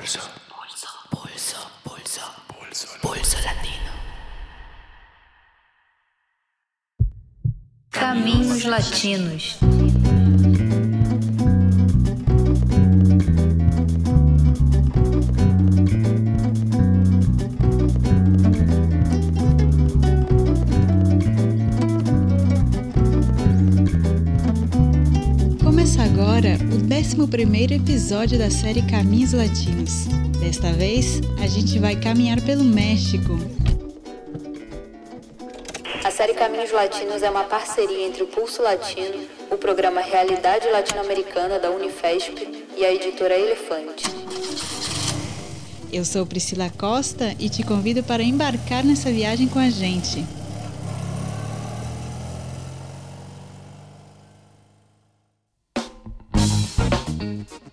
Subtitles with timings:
[0.00, 0.18] Pulso.
[0.48, 0.88] Pulso.
[1.10, 1.70] Pulso.
[1.84, 2.22] Pulso.
[2.48, 2.88] Pulso.
[3.02, 3.92] Pulso latino.
[7.90, 9.58] Caminhos Latinos.
[27.10, 30.06] 11º episódio da série Caminhos Latinos.
[30.38, 33.36] Desta vez, a gente vai caminhar pelo México.
[36.04, 41.58] A série Caminhos Latinos é uma parceria entre o Pulso Latino, o programa Realidade Latino-Americana
[41.58, 44.04] da Unifesp e a editora Elefante.
[45.92, 50.24] Eu sou Priscila Costa e te convido para embarcar nessa viagem com a gente.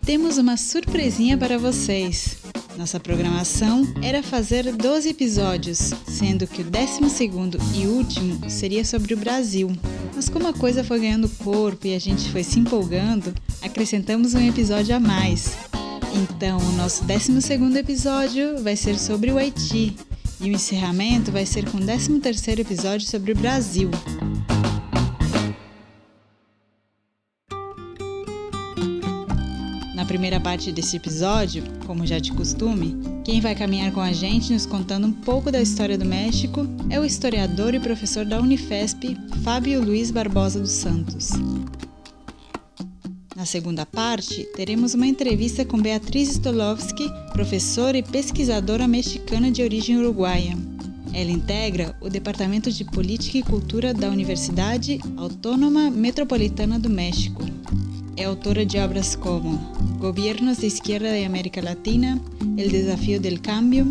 [0.08, 2.38] Temos uma surpresinha para vocês.
[2.78, 7.30] Nossa programação era fazer 12 episódios, sendo que o 12
[7.76, 9.70] e último seria sobre o Brasil.
[10.16, 14.40] Mas como a coisa foi ganhando corpo e a gente foi se empolgando, acrescentamos um
[14.40, 15.58] episódio a mais.
[16.16, 19.94] Então, o nosso 12 episódio vai ser sobre o Haiti
[20.40, 23.92] e o encerramento vai ser com o 13 episódio sobre o Brasil.
[30.08, 34.66] Primeira parte desse episódio, como já de costume, quem vai caminhar com a gente nos
[34.66, 39.84] contando um pouco da história do México é o historiador e professor da Unifesp, Fábio
[39.84, 41.32] Luiz Barbosa dos Santos.
[43.36, 49.98] Na segunda parte, teremos uma entrevista com Beatriz Stolovski, professora e pesquisadora mexicana de origem
[49.98, 50.58] uruguaia.
[51.14, 57.44] Ela integra o Departamento de Política e Cultura da Universidade Autônoma Metropolitana do México.
[58.18, 59.60] É autora de obras como
[60.00, 62.20] Gobiernos de Izquierda de América Latina,
[62.58, 63.86] El Desafío del Cambio,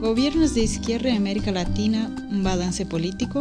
[0.00, 3.38] Gobiernos de Izquierda en América Latina, un balance político,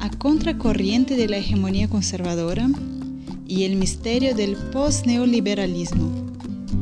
[0.00, 2.68] A Contracorriente de la Hegemonía Conservadora
[3.48, 6.10] e El Mistério del Pós-Neoliberalismo.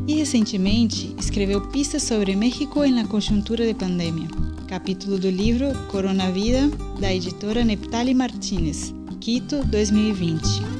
[0.07, 4.27] E recentemente escreveu pistas sobre México em la conjuntura de pandemia,
[4.67, 6.67] capítulo do livro Coronavida,
[6.99, 10.72] da editora Neptali Martínez, Quito 2020.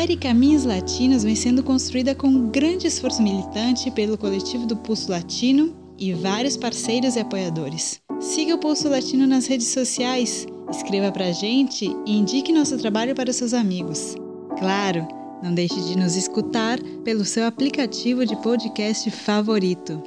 [0.00, 5.76] Série Caminhos Latinos vem sendo construída com grande esforço militante pelo coletivo do Pulso Latino
[5.98, 8.00] e vários parceiros e apoiadores.
[8.18, 13.30] Siga o Pulso Latino nas redes sociais, escreva pra gente e indique nosso trabalho para
[13.30, 14.14] seus amigos.
[14.58, 15.06] Claro,
[15.42, 20.02] não deixe de nos escutar pelo seu aplicativo de podcast favorito.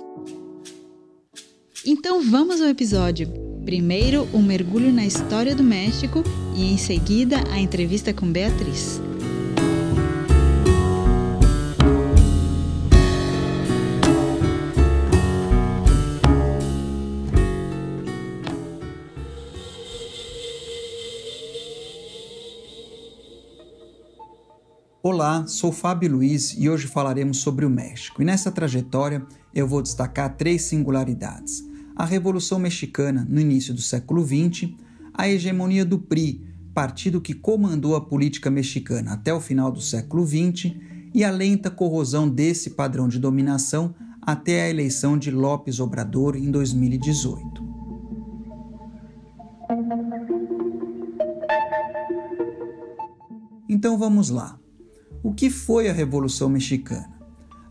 [1.85, 3.31] Então vamos ao episódio.
[3.63, 6.23] Primeiro, um mergulho na história do México
[6.55, 8.99] e em seguida a entrevista com Beatriz.
[25.13, 28.19] Olá, sou Fábio Luiz e hoje falaremos sobre o México.
[28.19, 31.63] E nessa trajetória eu vou destacar três singularidades:
[31.95, 34.71] a Revolução Mexicana no início do século XX,
[35.13, 36.41] a hegemonia do PRI,
[36.73, 40.73] partido que comandou a política mexicana até o final do século XX,
[41.13, 46.49] e a lenta corrosão desse padrão de dominação até a eleição de López Obrador em
[46.49, 47.63] 2018.
[53.69, 54.62] Então vamos lá.
[55.25, 57.09] O que foi a Revolução Mexicana?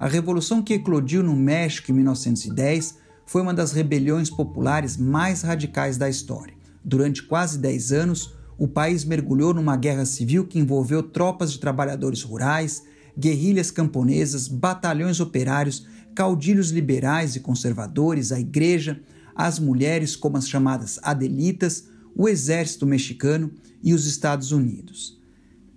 [0.00, 2.96] A revolução que eclodiu no México em 1910
[3.26, 6.54] foi uma das rebeliões populares mais radicais da história.
[6.82, 12.22] Durante quase 10 anos, o país mergulhou numa guerra civil que envolveu tropas de trabalhadores
[12.22, 12.84] rurais,
[13.18, 18.98] guerrilhas camponesas, batalhões operários, caudilhos liberais e conservadores, a igreja,
[19.36, 21.84] as mulheres, como as chamadas adelitas,
[22.16, 23.52] o exército mexicano
[23.82, 25.21] e os Estados Unidos.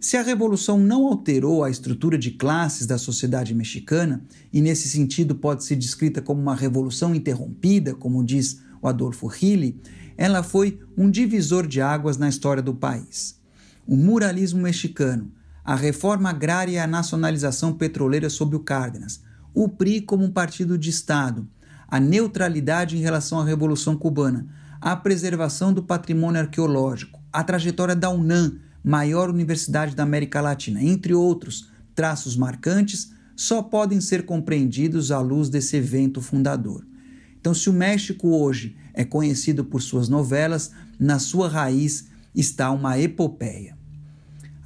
[0.06, 4.24] Se a revolução não alterou a estrutura de classes da sociedade mexicana,
[4.54, 9.82] e nesse sentido pode ser descrita como uma revolução interrompida, como diz o Adolfo Hilly,
[10.16, 13.42] ela foi um divisor de águas na história do país.
[13.88, 15.32] O muralismo mexicano,
[15.64, 19.24] a reforma agrária e a nacionalização petroleira sob o Cárdenas,
[19.56, 21.48] o PRI como um partido de Estado,
[21.88, 24.46] a neutralidade em relação à Revolução Cubana,
[24.80, 31.12] a preservação do patrimônio arqueológico, a trajetória da UNAM, maior universidade da América Latina, entre
[31.12, 36.86] outros traços marcantes, só podem ser compreendidos à luz desse evento fundador.
[37.40, 43.00] Então, se o México hoje é conhecido por suas novelas, na sua raiz está uma
[43.00, 43.75] epopeia.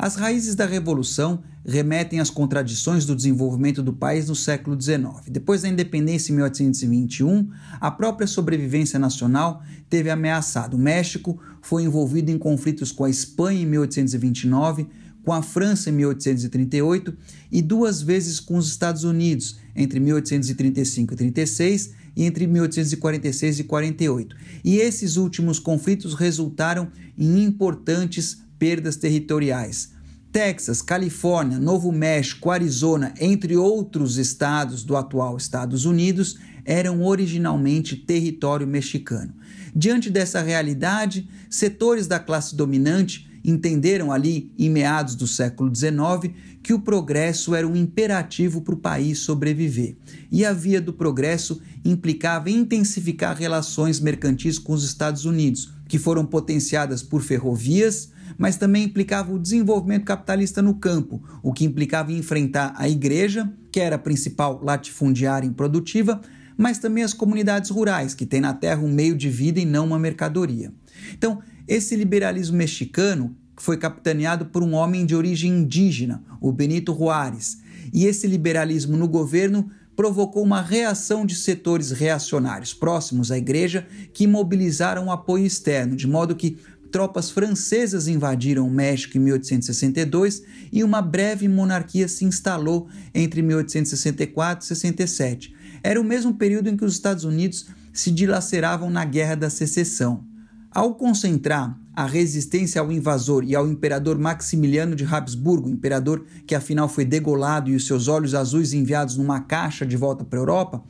[0.02, 5.28] As raízes da Revolução remetem às contradições do desenvolvimento do país no século XIX.
[5.30, 7.50] Depois da independência em 1821,
[7.82, 10.78] a própria sobrevivência nacional teve ameaçado.
[10.78, 14.88] O México foi envolvido em conflitos com a Espanha em 1829,
[15.22, 17.14] com a França em 1838
[17.52, 23.64] e duas vezes com os Estados Unidos entre 1835 e 36 e entre 1846 e
[23.66, 24.36] 48.
[24.64, 26.88] E esses últimos conflitos resultaram
[27.18, 29.94] em importantes perdas territoriais.
[30.32, 38.68] Texas, Califórnia, Novo México, Arizona, entre outros estados do atual Estados Unidos, eram originalmente território
[38.68, 39.34] mexicano.
[39.76, 46.74] Diante dessa realidade, setores da classe dominante entenderam ali, em meados do século XIX, que
[46.74, 49.96] o progresso era um imperativo para o país sobreviver.
[50.32, 56.26] E a via do progresso implicava intensificar relações mercantis com os Estados Unidos, que foram
[56.26, 62.74] potenciadas por ferrovias, mas também implicava o desenvolvimento capitalista no campo, o que implicava enfrentar
[62.78, 66.22] a igreja, que era a principal latifundiária improdutiva,
[66.58, 69.86] mas também as comunidades rurais, que têm na terra um meio de vida e não
[69.88, 70.74] uma mercadoria.
[71.14, 77.60] Então, esse liberalismo mexicano foi capitaneado por um homem de origem indígena, o Benito Juárez,
[77.94, 84.26] e esse liberalismo no governo provocou uma reação de setores reacionários próximos à igreja que
[84.28, 86.58] mobilizaram o apoio externo, de modo que
[86.92, 94.64] tropas francesas invadiram o México em 1862 e uma breve monarquia se instalou entre 1864
[94.64, 95.56] e 67.
[95.84, 100.24] Era o mesmo período em que os Estados Unidos se dilaceravam na Guerra da Secessão.
[100.72, 106.88] Ao concentrar a resistência ao invasor e ao imperador Maximiliano de Habsburgo, imperador que afinal
[106.88, 110.84] foi degolado e os seus olhos azuis enviados numa caixa de volta para a Europa,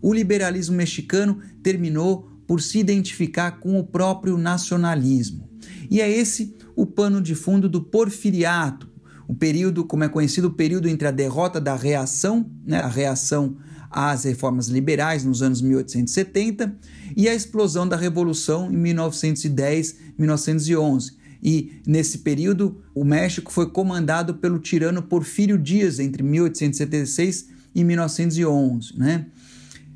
[0.00, 5.48] o liberalismo mexicano terminou por se identificar com o próprio nacionalismo.
[5.90, 8.88] E é esse o pano de fundo do porfiriato,
[9.26, 13.56] o período, como é conhecido, o período entre a derrota da reação, né, a reação
[13.90, 16.76] às reformas liberais nos anos 1870
[17.16, 21.12] e a explosão da Revolução em 1910-1911.
[21.42, 28.98] E nesse período, o México foi comandado pelo tirano Porfírio Dias entre 1876 e 1911.
[28.98, 29.26] Né?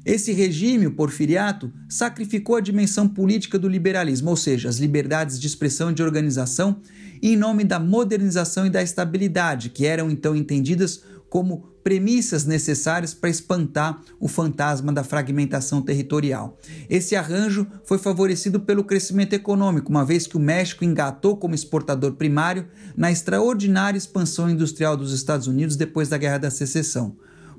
[0.08, 5.46] Esse regime, o porfiriato, sacrificou a dimensão política do liberalismo, ou seja, as liberdades de
[5.46, 6.80] expressão e de organização,
[7.22, 13.28] em nome da modernização e da estabilidade, que eram então entendidas como premissas necessárias para
[13.28, 16.56] espantar o fantasma da fragmentação territorial.
[16.88, 22.14] Esse arranjo foi favorecido pelo crescimento econômico, uma vez que o México engatou como exportador
[22.14, 22.66] primário
[22.96, 27.14] na extraordinária expansão industrial dos Estados Unidos depois da Guerra da Secessão.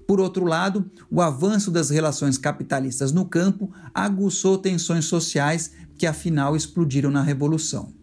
[0.10, 6.56] Por outro lado, o avanço das relações capitalistas no campo aguçou tensões sociais que afinal
[6.56, 7.94] explodiram na Revolução.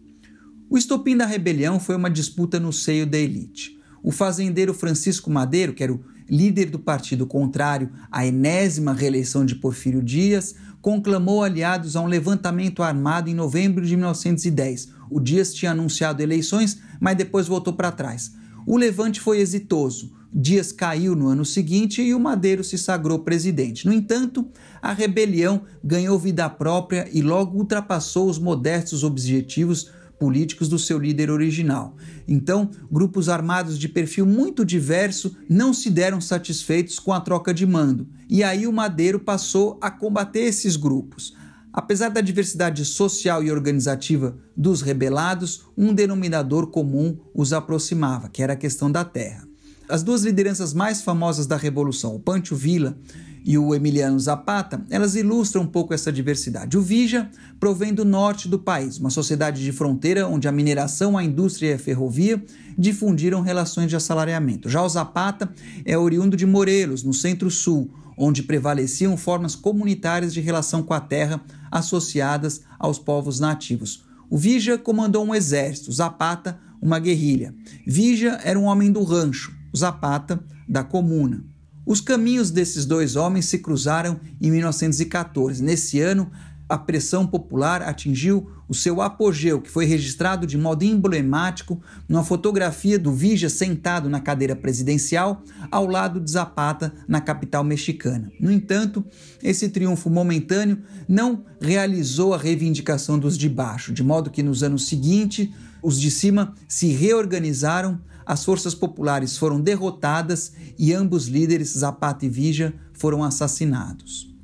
[0.69, 3.77] O estopim da rebelião foi uma disputa no seio da elite.
[4.01, 5.99] O fazendeiro Francisco Madeiro, que era o
[6.29, 12.83] líder do partido contrário à enésima reeleição de Porfírio Dias, conclamou aliados a um levantamento
[12.83, 14.93] armado em novembro de 1910.
[15.09, 18.31] O Dias tinha anunciado eleições, mas depois voltou para trás.
[18.65, 20.15] O levante foi exitoso.
[20.39, 23.87] Dias caiu no ano seguinte e o Madeiro se sagrou presidente.
[23.87, 24.47] No entanto,
[24.79, 29.89] a rebelião ganhou vida própria e logo ultrapassou os modestos objetivos
[30.19, 31.95] políticos do seu líder original.
[32.27, 37.65] Então, grupos armados de perfil muito diverso não se deram satisfeitos com a troca de
[37.65, 41.35] mando, e aí o Madeiro passou a combater esses grupos.
[41.73, 48.53] Apesar da diversidade social e organizativa dos rebelados, um denominador comum os aproximava, que era
[48.53, 49.46] a questão da terra.
[49.89, 52.97] As duas lideranças mais famosas da Revolução, o Pancho Villa
[53.45, 56.77] e o Emiliano Zapata, elas ilustram um pouco essa diversidade.
[56.77, 61.23] O Vija provém do norte do país, uma sociedade de fronteira onde a mineração, a
[61.23, 62.43] indústria e a ferrovia
[62.77, 64.69] difundiram relações de assalariamento.
[64.69, 65.49] Já o Zapata
[65.85, 71.39] é oriundo de Morelos, no centro-sul, onde prevaleciam formas comunitárias de relação com a terra
[71.71, 74.03] associadas aos povos nativos.
[74.29, 77.55] O Vija comandou um exército, Zapata, uma guerrilha.
[77.85, 81.43] Vija era um homem do rancho, Zapata, da comuna.
[81.85, 85.63] Os caminhos desses dois homens se cruzaram em 1914.
[85.63, 86.29] Nesse ano,
[86.67, 92.99] a pressão popular atingiu o seu apogeu, que foi registrado de modo emblemático numa fotografia
[92.99, 98.29] do Vija sentado na cadeira presidencial ao lado de Zapata na capital mexicana.
[98.37, 99.05] No entanto,
[99.41, 104.87] esse triunfo momentâneo não realizou a reivindicação dos de baixo, de modo que nos anos
[104.87, 105.49] seguintes
[105.81, 112.29] os de cima se reorganizaram as forças populares foram derrotadas e ambos líderes, Zapata e
[112.29, 114.35] Vija, foram assassinados.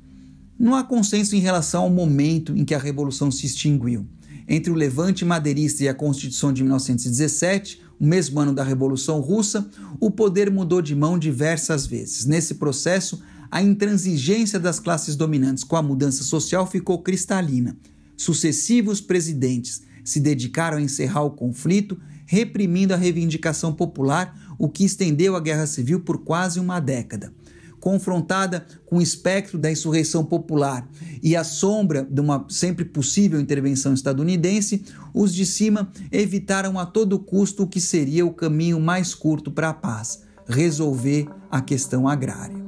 [0.58, 4.06] Não há consenso em relação ao momento em que a Revolução se extinguiu.
[4.48, 9.68] Entre o levante madeirista e a Constituição de 1917, o mesmo ano da Revolução Russa,
[10.00, 12.24] o poder mudou de mão diversas vezes.
[12.24, 17.76] Nesse processo, a intransigência das classes dominantes com a mudança social ficou cristalina.
[18.16, 25.36] Sucessivos presidentes se dedicaram a encerrar o conflito, reprimindo a reivindicação popular, o que estendeu
[25.36, 27.32] a guerra civil por quase uma década
[27.84, 30.88] confrontada com o espectro da insurreição popular
[31.22, 37.18] e a sombra de uma sempre possível intervenção estadunidense, os de cima evitaram a todo
[37.18, 42.64] custo o que seria o caminho mais curto para a paz: resolver a questão agrária.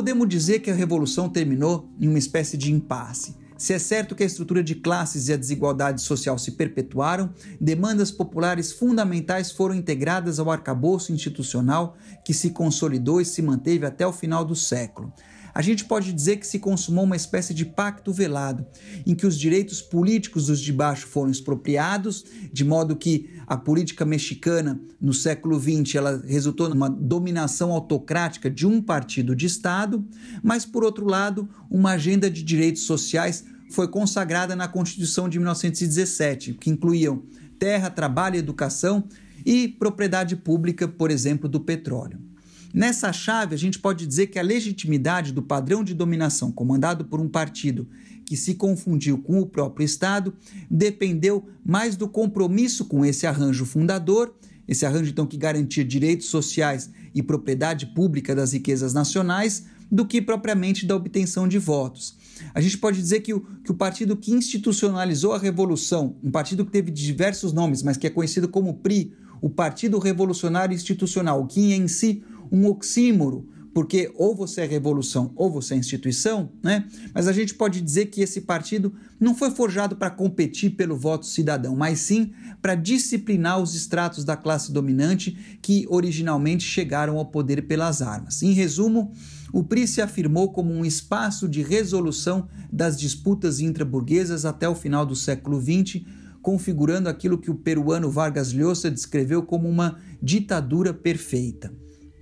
[0.00, 3.36] Podemos dizer que a revolução terminou em uma espécie de impasse.
[3.58, 7.28] Se é certo que a estrutura de classes e a desigualdade social se perpetuaram,
[7.60, 14.06] demandas populares fundamentais foram integradas ao arcabouço institucional que se consolidou e se manteve até
[14.06, 15.12] o final do século
[15.54, 18.66] a gente pode dizer que se consumou uma espécie de pacto velado,
[19.06, 24.04] em que os direitos políticos dos de baixo foram expropriados, de modo que a política
[24.04, 30.04] mexicana no século XX ela resultou numa dominação autocrática de um partido de Estado,
[30.42, 36.54] mas por outro lado, uma agenda de direitos sociais foi consagrada na Constituição de 1917,
[36.54, 37.22] que incluíam
[37.58, 39.04] terra, trabalho, educação
[39.44, 42.29] e propriedade pública, por exemplo, do petróleo.
[42.72, 47.20] Nessa chave, a gente pode dizer que a legitimidade do padrão de dominação comandado por
[47.20, 47.88] um partido
[48.24, 50.32] que se confundiu com o próprio Estado
[50.70, 54.32] dependeu mais do compromisso com esse arranjo fundador,
[54.68, 60.22] esse arranjo então que garantia direitos sociais e propriedade pública das riquezas nacionais, do que
[60.22, 62.16] propriamente da obtenção de votos.
[62.54, 66.64] A gente pode dizer que o, que o partido que institucionalizou a revolução, um partido
[66.64, 69.12] que teve diversos nomes, mas que é conhecido como PRI,
[69.42, 75.50] o Partido Revolucionário Institucional, que em si um oxímoro, porque ou você é revolução ou
[75.50, 76.86] você é instituição, né?
[77.14, 81.26] Mas a gente pode dizer que esse partido não foi forjado para competir pelo voto
[81.26, 87.66] cidadão, mas sim para disciplinar os estratos da classe dominante que originalmente chegaram ao poder
[87.66, 88.42] pelas armas.
[88.42, 89.12] Em resumo,
[89.52, 95.06] o PRI se afirmou como um espaço de resolução das disputas intraburguesas até o final
[95.06, 96.02] do século XX,
[96.42, 101.72] configurando aquilo que o peruano Vargas Llosa descreveu como uma ditadura perfeita.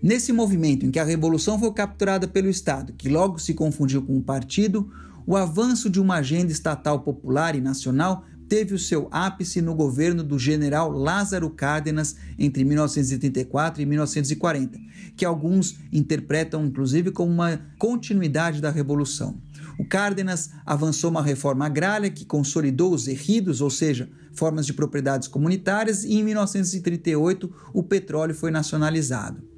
[0.00, 4.16] Nesse movimento em que a revolução foi capturada pelo Estado, que logo se confundiu com
[4.16, 4.90] o partido,
[5.26, 10.22] o avanço de uma agenda estatal popular e nacional teve o seu ápice no governo
[10.22, 14.78] do general Lázaro Cárdenas entre 1934 e 1940,
[15.16, 19.36] que alguns interpretam inclusive como uma continuidade da revolução.
[19.78, 25.28] O Cárdenas avançou uma reforma agrária que consolidou os erridos, ou seja, formas de propriedades
[25.28, 29.57] comunitárias, e em 1938 o petróleo foi nacionalizado.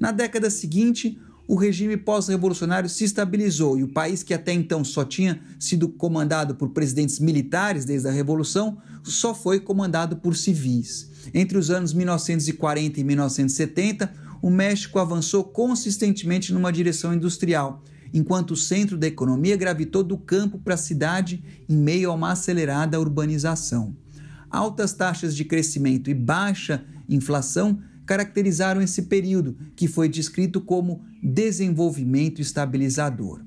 [0.00, 5.02] Na década seguinte, o regime pós-revolucionário se estabilizou e o país, que até então só
[5.02, 11.10] tinha sido comandado por presidentes militares desde a Revolução, só foi comandado por civis.
[11.32, 14.12] Entre os anos 1940 e 1970,
[14.42, 20.58] o México avançou consistentemente numa direção industrial, enquanto o centro da economia gravitou do campo
[20.58, 23.96] para a cidade em meio a uma acelerada urbanização.
[24.50, 32.40] Altas taxas de crescimento e baixa inflação caracterizaram esse período, que foi descrito como desenvolvimento
[32.40, 33.42] estabilizador.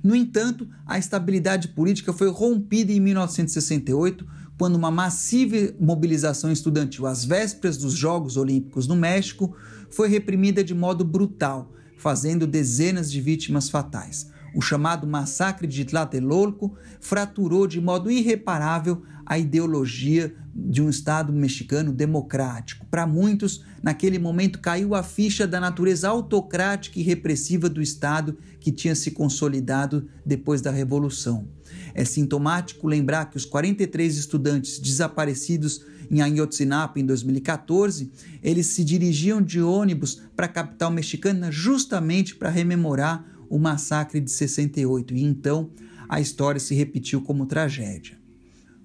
[0.00, 4.24] No entanto, a estabilidade política foi rompida em 1968,
[4.56, 9.56] quando uma massiva mobilização estudantil às vésperas dos Jogos Olímpicos no México
[9.90, 14.30] foi reprimida de modo brutal, fazendo dezenas de vítimas fatais.
[14.54, 21.92] O chamado massacre de Tlatelolco fraturou de modo irreparável a ideologia de um Estado mexicano
[21.92, 22.86] democrático.
[22.90, 28.72] Para muitos, naquele momento caiu a ficha da natureza autocrática e repressiva do Estado que
[28.72, 31.48] tinha se consolidado depois da Revolução.
[31.94, 38.10] É sintomático lembrar que os 43 estudantes desaparecidos em Ayotzinapa em 2014,
[38.42, 44.30] eles se dirigiam de ônibus para a capital mexicana justamente para rememorar o massacre de
[44.30, 45.70] 68 e então
[46.08, 48.19] a história se repetiu como tragédia.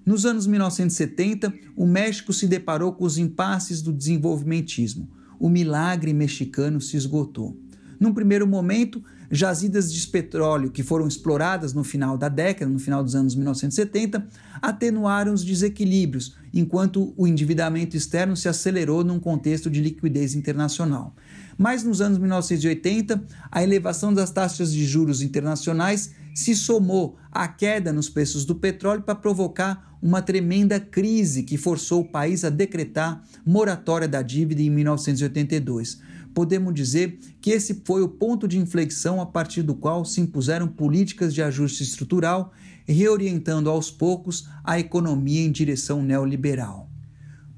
[0.06, 5.10] Nos anos 1970, o México se deparou com os impasses do desenvolvimentismo.
[5.36, 7.60] O milagre mexicano se esgotou.
[7.98, 13.02] Num primeiro momento, jazidas de petróleo que foram exploradas no final da década, no final
[13.02, 14.24] dos anos 1970,
[14.62, 21.16] atenuaram os desequilíbrios, enquanto o endividamento externo se acelerou num contexto de liquidez internacional.
[21.58, 27.94] Mas nos anos 1980, a elevação das taxas de juros internacionais se somou à queda
[27.94, 33.20] nos preços do petróleo para provocar uma tremenda crise que forçou o país a decretar
[33.44, 36.00] moratória da dívida em 1982.
[36.32, 40.68] Podemos dizer que esse foi o ponto de inflexão a partir do qual se impuseram
[40.68, 42.52] políticas de ajuste estrutural,
[42.86, 46.88] reorientando aos poucos a economia em direção neoliberal.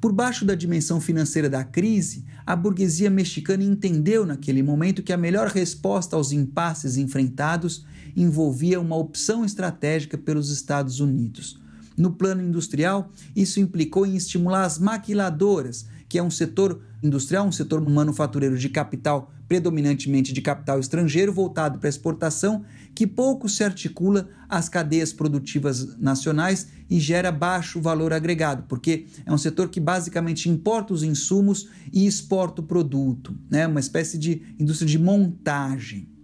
[0.00, 5.18] Por baixo da dimensão financeira da crise, a burguesia mexicana entendeu naquele momento que a
[5.18, 7.84] melhor resposta aos impasses enfrentados
[8.16, 11.60] envolvia uma opção estratégica pelos Estados Unidos.
[11.98, 17.52] No plano industrial, isso implicou em estimular as maquiladoras, que é um setor industrial, um
[17.52, 22.64] setor manufatureiro de capital, predominantemente de capital estrangeiro, voltado para exportação,
[22.94, 29.32] que pouco se articula às cadeias produtivas nacionais e gera baixo valor agregado, porque é
[29.32, 33.66] um setor que basicamente importa os insumos e exporta o produto, né?
[33.66, 36.17] uma espécie de indústria de montagem.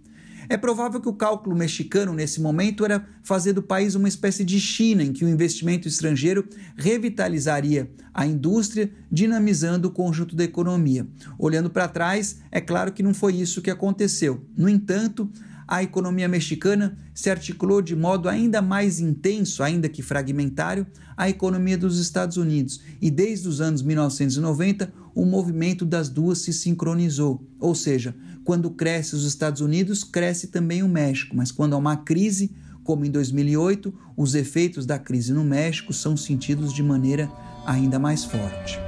[0.47, 4.59] É provável que o cálculo mexicano nesse momento era fazer do país uma espécie de
[4.59, 11.07] China, em que o investimento estrangeiro revitalizaria a indústria, dinamizando o conjunto da economia.
[11.37, 14.45] Olhando para trás, é claro que não foi isso que aconteceu.
[14.57, 15.29] No entanto,
[15.67, 20.85] a economia mexicana se articulou de modo ainda mais intenso, ainda que fragmentário,
[21.17, 26.51] à economia dos Estados Unidos, e desde os anos 1990 o movimento das duas se
[26.51, 28.13] sincronizou, ou seja,
[28.45, 32.51] quando cresce os Estados Unidos, cresce também o México, mas quando há uma crise,
[32.83, 37.29] como em 2008, os efeitos da crise no México são sentidos de maneira
[37.65, 38.79] ainda mais forte.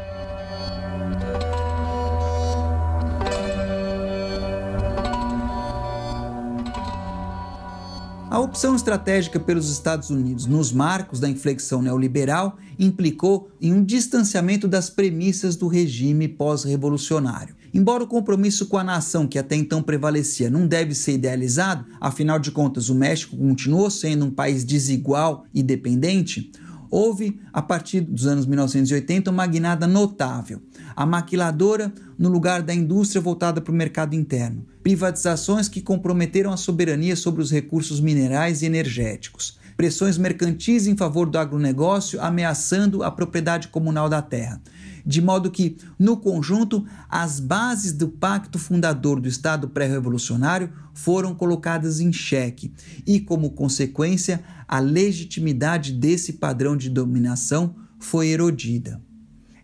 [8.29, 14.67] A opção estratégica pelos Estados Unidos nos marcos da inflexão neoliberal implicou em um distanciamento
[14.67, 17.55] das premissas do regime pós-revolucionário.
[17.77, 22.39] Embora o compromisso com a nação que até então prevalecia não deve ser idealizado, afinal
[22.39, 26.51] de contas o México continuou sendo um país desigual e dependente,
[26.89, 30.59] houve, a partir dos anos 1980, uma guinada notável.
[30.95, 34.65] A maquiladora no lugar da indústria voltada para o mercado interno.
[34.81, 39.59] Privatizações que comprometeram a soberania sobre os recursos minerais e energéticos.
[39.77, 44.59] Pressões mercantis em favor do agronegócio ameaçando a propriedade comunal da terra
[45.07, 52.01] de modo que, no conjunto, as bases do pacto fundador do Estado pré-revolucionário foram colocadas
[52.01, 52.73] em xeque
[53.05, 59.01] e, como consequência, a legitimidade desse padrão de dominação foi erodida.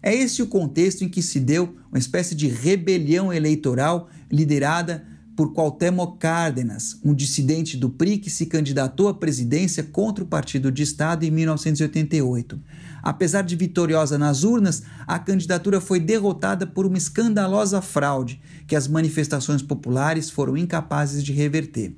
[0.02, 5.52] É esse o contexto em que se deu uma espécie de rebelião eleitoral liderada por
[5.52, 10.84] Cuauhtémoc Cárdenas, um dissidente do PRI que se candidatou à presidência contra o Partido de
[10.84, 12.62] Estado em 1988.
[13.04, 18.88] Apesar de vitoriosa nas urnas, a candidatura foi derrotada por uma escandalosa fraude que as
[18.88, 21.94] manifestações populares foram incapazes de reverter.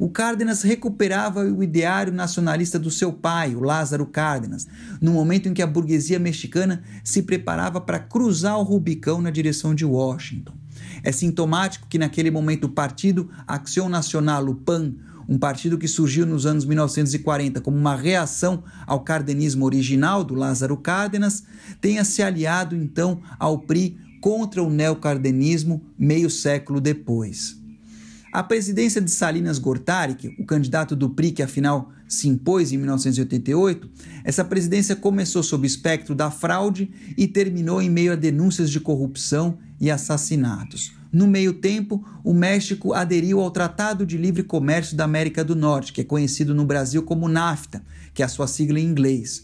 [0.00, 4.66] O Cárdenas recuperava o ideário nacionalista do seu pai, o Lázaro Cárdenas,
[5.00, 9.74] no momento em que a burguesia mexicana se preparava para cruzar o Rubicão na direção
[9.74, 10.54] de Washington.
[11.02, 14.94] É sintomático que naquele momento o partido Acción Nacional, o PAN,
[15.28, 20.76] um partido que surgiu nos anos 1940 como uma reação ao cardenismo original do Lázaro
[20.76, 21.44] Cárdenas,
[21.80, 27.56] tenha se aliado então ao PRI contra o neocardenismo meio século depois.
[28.32, 33.88] A presidência de Salinas Gortari, o candidato do PRI que afinal se impôs em 1988,
[34.24, 38.80] essa presidência começou sob o espectro da fraude e terminou em meio a denúncias de
[38.80, 40.97] corrupção e assassinatos.
[41.10, 45.92] No meio tempo, o México aderiu ao Tratado de Livre Comércio da América do Norte,
[45.92, 49.42] que é conhecido no Brasil como NAFTA, que é a sua sigla em inglês.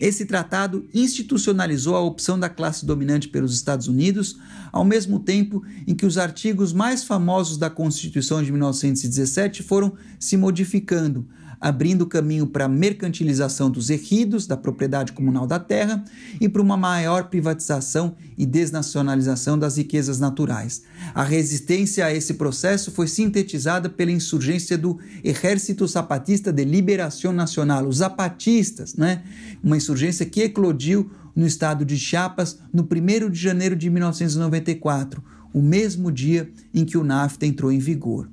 [0.00, 4.36] Esse tratado institucionalizou a opção da classe dominante pelos Estados Unidos,
[4.72, 10.36] ao mesmo tempo em que os artigos mais famosos da Constituição de 1917 foram se
[10.36, 11.28] modificando,
[11.60, 16.04] abrindo caminho para a mercantilização dos ejidos, da propriedade comunal da terra,
[16.40, 20.82] e para uma maior privatização e desnacionalização das riquezas naturais.
[21.14, 27.86] A resistência a esse processo foi sintetizada pela insurgência do Ejército Zapatista de Liberação Nacional,
[27.86, 29.22] os zapatistas, né?
[29.62, 35.62] uma insurgência que eclodiu no estado de Chiapas no 1 de janeiro de 1994, o
[35.62, 38.28] mesmo dia em que o NAFTA entrou em vigor.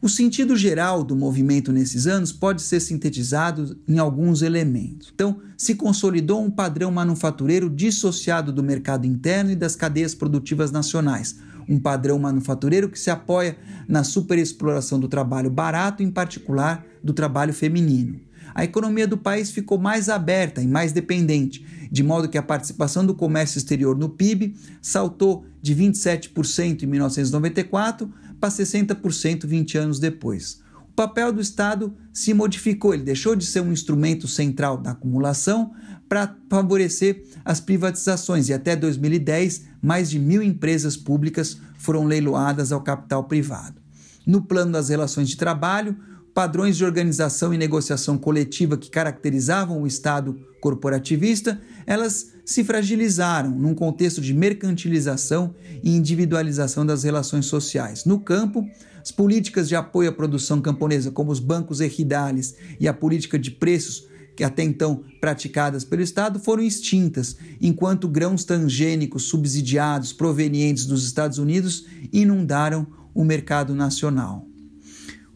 [0.00, 5.10] O sentido geral do movimento nesses anos pode ser sintetizado em alguns elementos.
[5.12, 11.40] Então, se consolidou um padrão manufatureiro dissociado do mercado interno e das cadeias produtivas nacionais.
[11.68, 13.58] Um padrão manufatureiro que se apoia
[13.88, 18.20] na superexploração do trabalho barato, em particular do trabalho feminino.
[18.54, 23.04] A economia do país ficou mais aberta e mais dependente, de modo que a participação
[23.04, 30.60] do comércio exterior no PIB saltou de 27% em 1994 para 60% 20 anos depois.
[30.90, 35.72] O papel do Estado se modificou, ele deixou de ser um instrumento central da acumulação
[36.08, 42.80] para favorecer as privatizações e até 2010 mais de mil empresas públicas foram leiloadas ao
[42.80, 43.80] capital privado.
[44.26, 45.96] No plano das relações de trabalho,
[46.38, 53.74] padrões de organização e negociação coletiva que caracterizavam o Estado corporativista, elas se fragilizaram num
[53.74, 58.04] contexto de mercantilização e individualização das relações sociais.
[58.04, 58.64] No campo,
[59.02, 63.50] as políticas de apoio à produção camponesa, como os bancos ejidales e a política de
[63.50, 71.04] preços que até então praticadas pelo Estado foram extintas, enquanto grãos transgênicos subsidiados provenientes dos
[71.04, 74.47] Estados Unidos inundaram o mercado nacional.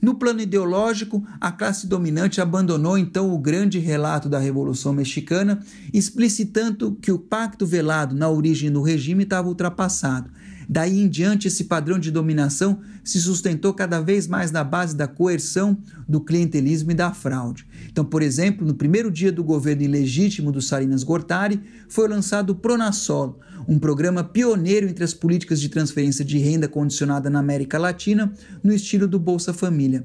[0.02, 5.60] No plano ideológico, a classe dominante abandonou então o grande relato da Revolução Mexicana,
[5.94, 10.28] explicitando que o pacto velado na origem do regime estava ultrapassado
[10.68, 15.06] Daí em diante, esse padrão de dominação se sustentou cada vez mais na base da
[15.06, 15.76] coerção,
[16.08, 17.66] do clientelismo e da fraude.
[17.90, 22.54] Então, por exemplo, no primeiro dia do governo ilegítimo do Salinas Gortari, foi lançado o
[22.54, 28.32] Pronasol, um programa pioneiro entre as políticas de transferência de renda condicionada na América Latina,
[28.62, 30.04] no estilo do Bolsa Família.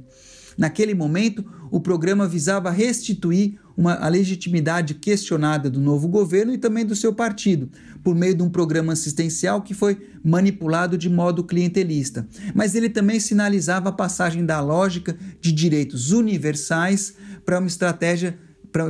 [0.57, 6.83] Naquele momento, o programa visava restituir uma, a legitimidade questionada do novo governo e também
[6.83, 7.69] do seu partido,
[8.03, 12.27] por meio de um programa assistencial que foi manipulado de modo clientelista.
[12.55, 17.13] Mas ele também sinalizava a passagem da lógica de direitos universais
[17.45, 18.39] para uma estratégia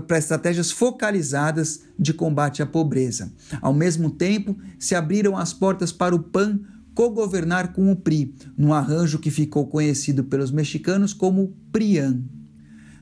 [0.08, 3.32] para estratégias focalizadas de combate à pobreza.
[3.62, 6.60] Ao mesmo tempo, se abriram as portas para o PAN
[6.93, 12.23] cogovernar com o PRI, num arranjo que ficou conhecido pelos mexicanos como PRIAN.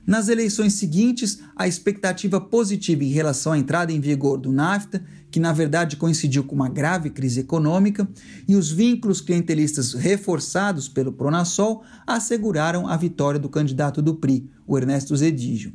[0.05, 5.39] Nas eleições seguintes, a expectativa positiva em relação à entrada em vigor do NAFTA, que
[5.39, 8.07] na verdade coincidiu com uma grave crise econômica,
[8.47, 14.77] e os vínculos clientelistas reforçados pelo Pronasol asseguraram a vitória do candidato do PRI, o
[14.77, 15.73] Ernesto Zedígio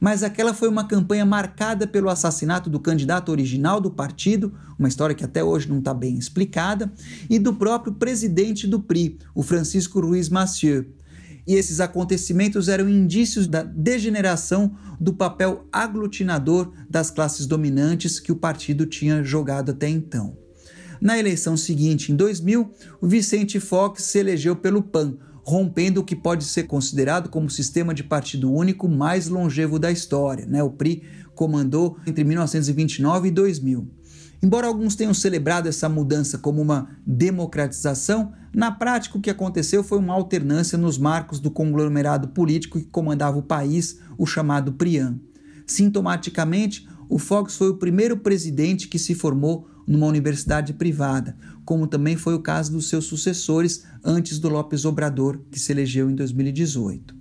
[0.00, 5.14] mas aquela foi uma campanha marcada pelo assassinato do candidato original do partido, uma história
[5.14, 6.90] que até hoje não está bem explicada,
[7.28, 10.86] e do próprio presidente do PRI, o Francisco Ruiz Massieu.
[11.46, 18.36] E esses acontecimentos eram indícios da degeneração do papel aglutinador das classes dominantes que o
[18.36, 20.36] partido tinha jogado até então.
[21.00, 25.16] Na eleição seguinte, em 2000, o Vicente Fox se elegeu pelo PAN,
[25.50, 29.90] rompendo o que pode ser considerado como o sistema de partido único mais longevo da
[29.90, 30.46] história.
[30.46, 30.62] Né?
[30.62, 31.02] O PRI
[31.34, 33.88] comandou entre 1929 e 2000.
[34.42, 39.98] Embora alguns tenham celebrado essa mudança como uma democratização, na prática o que aconteceu foi
[39.98, 45.18] uma alternância nos marcos do conglomerado político que comandava o país, o chamado PRIAN.
[45.66, 52.16] Sintomaticamente, o Fox foi o primeiro presidente que se formou numa universidade privada, como também
[52.16, 57.14] foi o caso dos seus sucessores antes do Lopes Obrador, que se elegeu em 2018.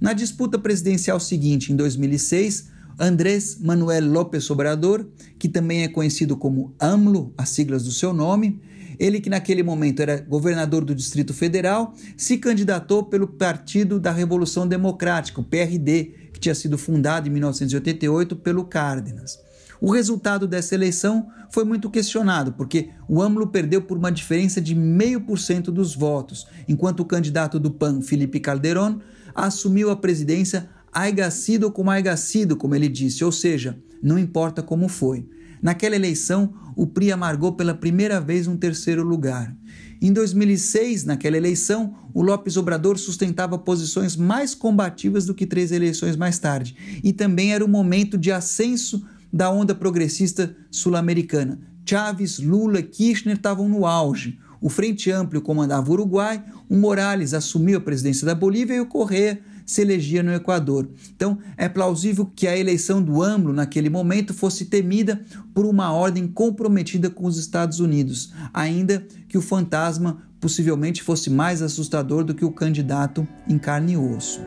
[0.00, 5.06] Na disputa presidencial seguinte, em 2006, Andrés Manuel López Obrador,
[5.38, 8.60] que também é conhecido como AMLO, as siglas do seu nome,
[8.98, 14.66] ele que naquele momento era governador do Distrito Federal, se candidatou pelo Partido da Revolução
[14.66, 19.38] Democrática, o PRD, que tinha sido fundado em 1988 pelo Cárdenas.
[19.84, 24.74] O resultado dessa eleição foi muito questionado, porque o AMLO perdeu por uma diferença de
[24.74, 29.00] meio por cento dos votos, enquanto o candidato do PAN, Felipe Calderón,
[29.34, 35.28] assumiu a presidência aigacido como aigacido, como ele disse, ou seja, não importa como foi.
[35.60, 39.54] Naquela eleição, o PRI amargou pela primeira vez um terceiro lugar.
[40.00, 46.16] Em 2006, naquela eleição, o Lopes Obrador sustentava posições mais combativas do que três eleições
[46.16, 51.58] mais tarde, e também era o momento de ascenso da onda progressista sul-americana.
[51.84, 54.38] Chávez, Lula Kirchner estavam no auge.
[54.60, 58.86] O Frente Amplio comandava o Uruguai, o Morales assumiu a presidência da Bolívia e o
[58.86, 60.88] Correa se elegia no Equador.
[61.14, 65.20] Então, é plausível que a eleição do AMLO naquele momento fosse temida
[65.52, 71.60] por uma ordem comprometida com os Estados Unidos, ainda que o fantasma possivelmente fosse mais
[71.60, 74.40] assustador do que o candidato em carne e osso.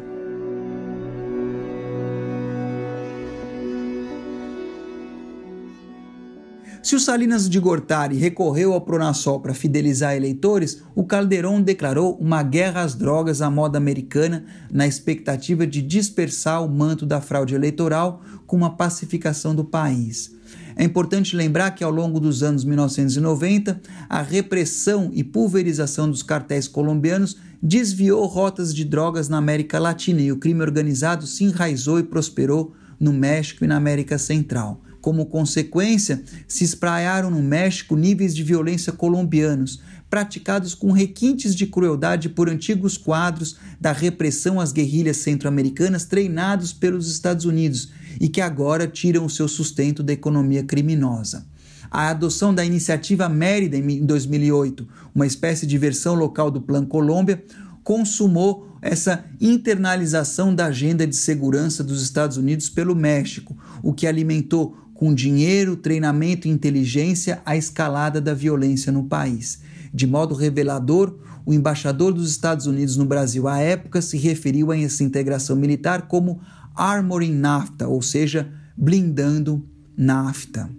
[6.88, 12.42] Se o Salinas de Gortari recorreu ao Pronasol para fidelizar eleitores, o Calderon declarou uma
[12.42, 18.22] guerra às drogas à moda americana na expectativa de dispersar o manto da fraude eleitoral
[18.46, 20.34] com uma pacificação do país.
[20.78, 26.70] É importante lembrar que ao longo dos anos 1990, a repressão e pulverização dos cartéis
[26.70, 32.04] colombianos desviou rotas de drogas na América Latina e o crime organizado se enraizou e
[32.04, 34.82] prosperou no México e na América Central.
[35.02, 42.30] Como consequência, se espraiaram no México níveis de violência colombianos, praticados com requintes de crueldade
[42.30, 48.88] por antigos quadros da repressão às guerrilhas centro-americanas treinados pelos Estados Unidos e que agora
[48.88, 51.46] tiram o seu sustento da economia criminosa.
[51.90, 57.44] A adoção da iniciativa Mérida em 2008, uma espécie de versão local do Plano Colômbia,
[57.84, 64.76] consumou essa internalização da agenda de segurança dos Estados Unidos pelo México, o que alimentou
[64.98, 69.62] com dinheiro, treinamento e inteligência a escalada da violência no país.
[69.94, 74.78] De modo revelador, o embaixador dos Estados Unidos no Brasil à época se referiu a
[74.78, 76.42] essa integração militar como
[76.76, 79.64] armoring NAFTA, ou seja, blindando
[79.96, 80.70] NAFTA.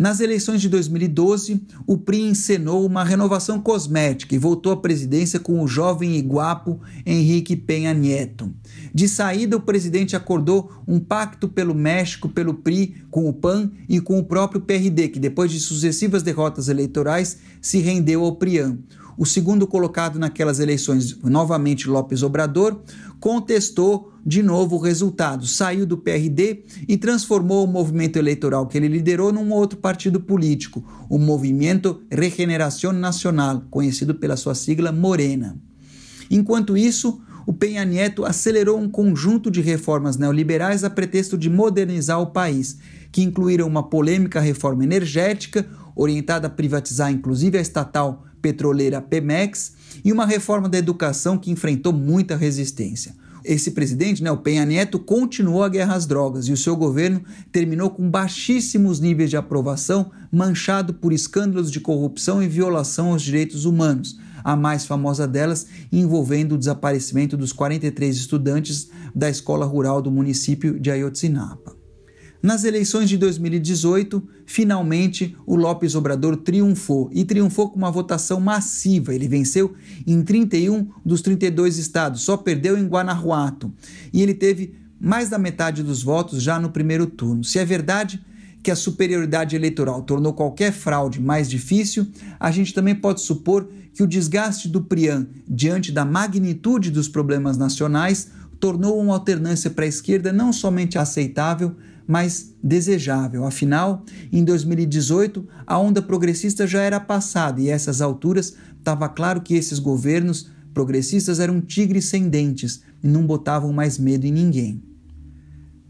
[0.00, 5.62] Nas eleições de 2012, o PRI encenou uma renovação cosmética e voltou à presidência com
[5.62, 8.50] o jovem e guapo Henrique Penha Nieto.
[8.94, 14.00] De saída, o presidente acordou um pacto pelo México, pelo PRI, com o PAN e
[14.00, 18.78] com o próprio PRD, que depois de sucessivas derrotas eleitorais se rendeu ao PRIAN.
[19.16, 22.80] O segundo colocado naquelas eleições, novamente Lopes Obrador,
[23.18, 28.88] contestou de novo o resultado, saiu do PRD e transformou o movimento eleitoral que ele
[28.88, 35.56] liderou num outro partido político, o Movimento Regeneração Nacional, conhecido pela sua sigla Morena.
[36.30, 42.20] Enquanto isso, o Penha Nieto acelerou um conjunto de reformas neoliberais a pretexto de modernizar
[42.20, 42.78] o país,
[43.10, 49.72] que incluíram uma polêmica reforma energética, orientada a privatizar inclusive a estatal petroleira Pemex,
[50.04, 53.14] e uma reforma da educação que enfrentou muita resistência.
[53.44, 57.22] Esse presidente, né, o Penha Neto, continuou a guerra às drogas e o seu governo
[57.50, 63.64] terminou com baixíssimos níveis de aprovação, manchado por escândalos de corrupção e violação aos direitos
[63.64, 64.18] humanos.
[64.44, 70.78] A mais famosa delas envolvendo o desaparecimento dos 43 estudantes da escola rural do município
[70.78, 71.79] de Ayotzinapa.
[72.42, 79.14] Nas eleições de 2018, finalmente o Lopes Obrador triunfou e triunfou com uma votação massiva.
[79.14, 79.74] Ele venceu
[80.06, 83.70] em 31 dos 32 estados, só perdeu em Guanajuato.
[84.10, 87.44] E ele teve mais da metade dos votos já no primeiro turno.
[87.44, 88.20] Se é verdade
[88.62, 92.06] que a superioridade eleitoral tornou qualquer fraude mais difícil,
[92.38, 97.56] a gente também pode supor que o desgaste do PRIAN diante da magnitude dos problemas
[97.56, 101.74] nacionais tornou uma alternância para a esquerda não somente aceitável,
[102.10, 103.46] mas desejável.
[103.46, 109.40] Afinal, em 2018, a onda progressista já era passada e a essas alturas estava claro
[109.40, 114.82] que esses governos progressistas eram tigres sem dentes e não botavam mais medo em ninguém.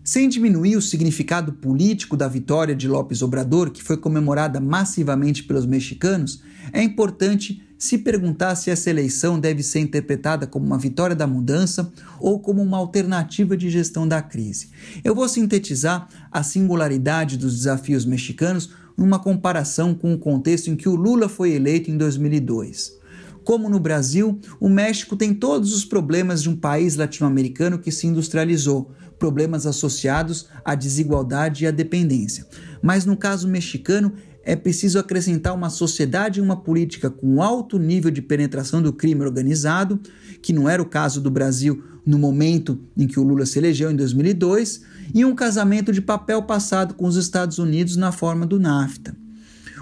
[0.05, 5.65] Sem diminuir o significado político da vitória de López Obrador, que foi comemorada massivamente pelos
[5.65, 11.27] mexicanos, é importante se perguntar se essa eleição deve ser interpretada como uma vitória da
[11.27, 11.91] mudança
[12.21, 14.69] ou como uma alternativa de gestão da crise.
[15.03, 20.91] Eu vou sintetizar a singularidade dos desafios mexicanos numa comparação com o contexto em que
[20.91, 23.01] o Lula foi eleito em 2002.
[23.45, 28.07] Como no Brasil, o México tem todos os problemas de um país latino-americano que se
[28.07, 32.47] industrializou, problemas associados à desigualdade e à dependência.
[32.83, 34.13] Mas no caso mexicano,
[34.45, 39.23] é preciso acrescentar uma sociedade e uma política com alto nível de penetração do crime
[39.23, 40.01] organizado,
[40.41, 43.91] que não era o caso do Brasil no momento em que o Lula se elegeu
[43.91, 44.83] em 2002,
[45.15, 49.15] e um casamento de papel passado com os Estados Unidos na forma do NAFTA.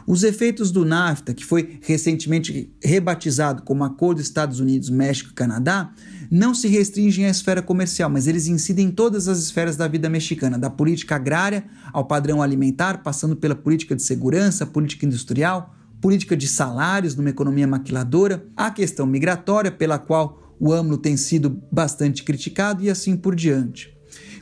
[0.07, 5.93] Os efeitos do NAFTA, que foi recentemente rebatizado como Acordo Estados Unidos, México e Canadá,
[6.31, 10.09] não se restringem à esfera comercial, mas eles incidem em todas as esferas da vida
[10.09, 16.37] mexicana, da política agrária ao padrão alimentar, passando pela política de segurança, política industrial, política
[16.37, 22.23] de salários numa economia maquiladora, a questão migratória, pela qual o AMLO tem sido bastante
[22.23, 23.97] criticado e assim por diante.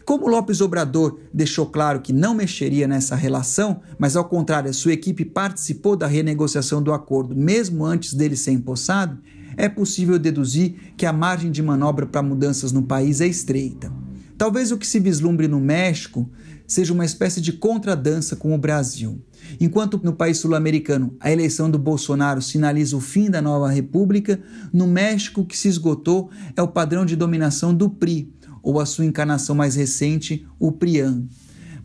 [0.05, 4.93] Como Lopes Obrador deixou claro que não mexeria nessa relação, mas ao contrário, a sua
[4.93, 9.19] equipe participou da renegociação do acordo mesmo antes dele ser empossado,
[9.57, 13.93] é possível deduzir que a margem de manobra para mudanças no país é estreita.
[14.37, 16.31] Talvez o que se vislumbre no México
[16.67, 19.23] seja uma espécie de contradança com o Brasil.
[19.61, 24.41] Enquanto no país sul-americano a eleição do Bolsonaro sinaliza o fim da nova república,
[24.73, 28.87] no México o que se esgotou é o padrão de dominação do PRI, ou a
[28.87, 31.25] sua encarnação mais recente, o PRIAN.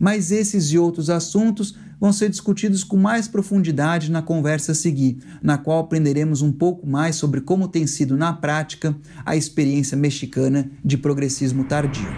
[0.00, 5.18] Mas esses e outros assuntos vão ser discutidos com mais profundidade na conversa a seguir,
[5.40, 8.92] na qual aprenderemos um pouco mais sobre como tem sido na prática
[9.24, 12.08] a experiência mexicana de progressismo tardio.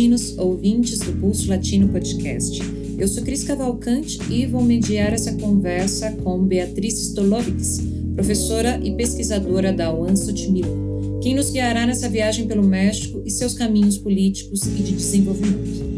[0.00, 2.58] Latinos, ouvintes do Pulso Latino Podcast.
[2.98, 7.80] Eu sou Cris Cavalcante e vou mediar essa conversa com Beatriz Stolovics,
[8.14, 13.52] professora e pesquisadora da UAN Xochimilco, quem nos guiará nessa viagem pelo México e seus
[13.52, 15.90] caminhos políticos e de desenvolvimento.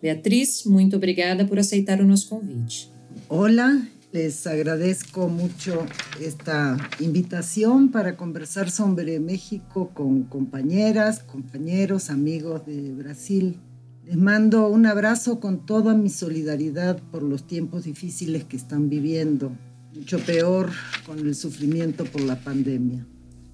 [0.00, 2.88] Beatriz, muito obrigada por aceitar o nosso convite.
[3.28, 3.78] Olá,
[4.12, 5.86] les agradezco mucho
[6.20, 13.58] esta invitación para conversar sobre México con compañeras, compañeros, amigos de Brasil.
[14.04, 19.52] Les mando un abrazo con toda mi solidaridad por los tiempos difíciles que están viviendo,
[19.94, 20.70] mucho peor
[21.06, 23.06] con el sufrimiento por la pandemia.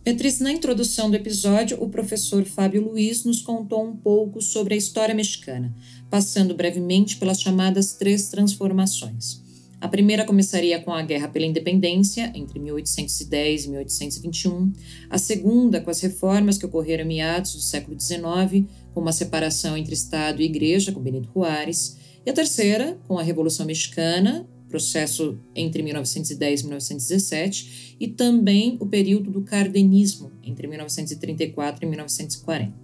[0.02, 4.76] Beatriz, na introdução do episódio, o professor Fábio Luiz nos contou um pouco sobre a
[4.76, 5.74] história mexicana,
[6.08, 9.45] passando brevemente pelas chamadas três transformações.
[9.78, 14.72] A primeira começaria com a Guerra pela Independência, entre 1810 e 1821.
[15.10, 19.76] A segunda, com as reformas que ocorreram em meados do século XIX, como a separação
[19.76, 21.98] entre Estado e Igreja, com Benito Juárez.
[22.24, 28.86] E a terceira, com a Revolução Mexicana, processo entre 1910 e 1917, e também o
[28.86, 32.74] período do cardenismo, entre 1934 e 1940.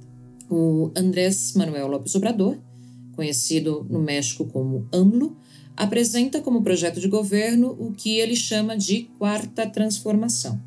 [0.50, 2.58] O Andrés Manuel López Obrador,
[3.16, 5.36] conhecido no México como AMLO,
[5.76, 10.60] apresenta como projeto de governo o que ele chama de Quarta Transformação,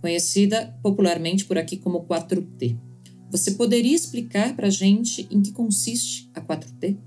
[0.00, 2.76] conhecida popularmente por aqui como 4T.
[3.30, 6.98] Você poderia explicar para a gente em que consiste a 4T?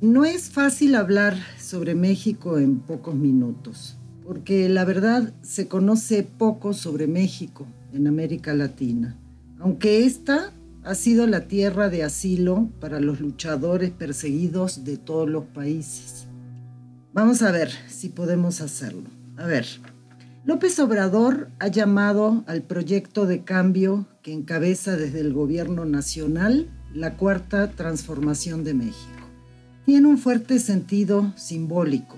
[0.00, 6.72] No es fácil hablar sobre México en pocos minutos, porque la verdad se conoce poco
[6.72, 9.18] sobre México en América Latina,
[9.58, 10.52] aunque esta
[10.84, 16.27] ha sido la tierra de asilo para los luchadores perseguidos de todos los países.
[17.20, 19.02] Vamos a ver si podemos hacerlo.
[19.36, 19.66] A ver,
[20.44, 27.16] López Obrador ha llamado al proyecto de cambio que encabeza desde el gobierno nacional la
[27.16, 29.18] cuarta transformación de México
[29.84, 32.16] tiene un fuerte sentido simbólico.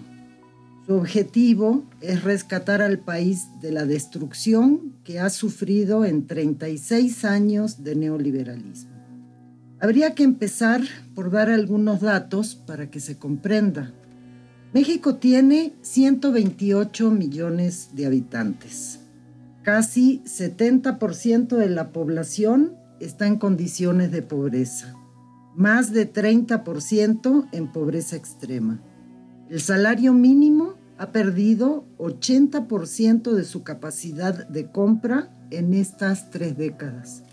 [0.87, 7.83] Su objetivo es rescatar al país de la destrucción que ha sufrido en 36 años
[7.83, 8.91] de neoliberalismo.
[9.81, 10.83] Habría que empezar
[11.15, 13.95] por dar algunos datos para que se comprenda.
[14.73, 19.01] México tiene 128 millones de habitantes.
[19.63, 24.95] Casi 70% de la población está en condiciones de pobreza
[25.61, 28.81] más de 30% en pobreza extrema.
[29.49, 37.25] El salario mínimo ha perdido 80% de su capacidad de compra en estas tres décadas.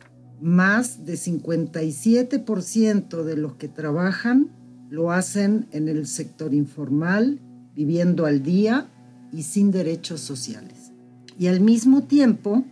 [0.41, 4.49] Más de 57% de los que trabajan
[4.89, 7.39] lo hacen en el sector informal,
[7.75, 8.87] viviendo al día
[9.31, 10.91] y sin derechos sociales.
[11.37, 12.63] Y al mismo tiempo,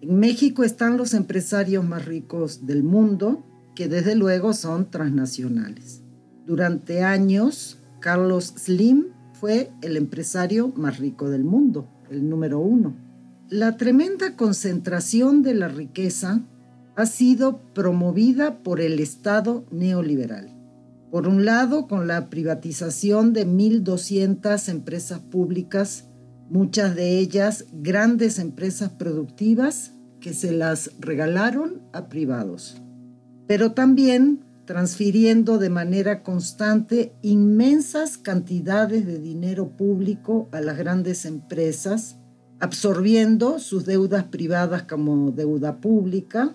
[0.00, 6.02] en México están los empresarios más ricos del mundo, que desde luego son transnacionales.
[6.46, 12.96] Durante años, Carlos Slim fue el empresario más rico del mundo, el número uno.
[13.48, 16.42] La tremenda concentración de la riqueza
[16.96, 20.57] ha sido promovida por el Estado neoliberal.
[21.10, 26.04] Por un lado, con la privatización de 1.200 empresas públicas,
[26.50, 32.82] muchas de ellas grandes empresas productivas que se las regalaron a privados
[33.48, 42.18] pero también transfiriendo de manera constante inmensas cantidades de dinero público a las grandes empresas,
[42.60, 46.54] absorbiendo sus deudas privadas como deuda pública.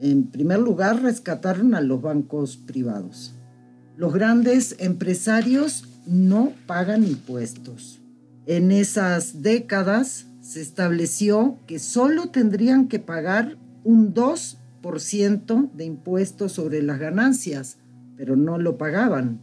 [0.00, 3.35] En primer lugar, rescataron a los bancos privados.
[3.96, 8.02] Los grandes empresarios no pagan impuestos.
[8.46, 14.58] En esas décadas se estableció que solo tendrían que pagar un 2
[15.72, 17.78] de impuestos sobre las ganancias,
[18.16, 19.40] pero no lo pagaban.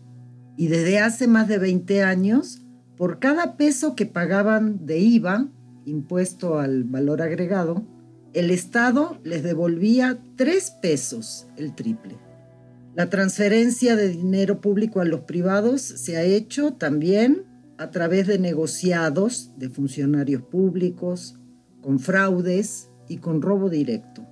[0.55, 2.61] Y desde hace más de 20 años,
[2.95, 5.47] por cada peso que pagaban de IVA,
[5.85, 7.83] impuesto al valor agregado,
[8.33, 12.17] el Estado les devolvía 3 pesos, el triple.
[12.95, 17.43] La transferencia de dinero público a los privados se ha hecho también
[17.77, 21.39] a través de negociados de funcionarios públicos,
[21.82, 24.28] con fraudes y con robo directo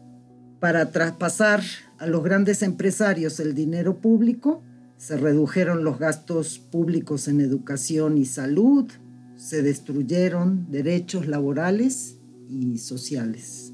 [0.62, 1.64] para traspasar
[1.98, 4.62] a los grandes empresarios el dinero público,
[4.96, 8.86] se redujeron los gastos públicos en educación y salud,
[9.36, 13.74] se destruyeron derechos laborales y sociales.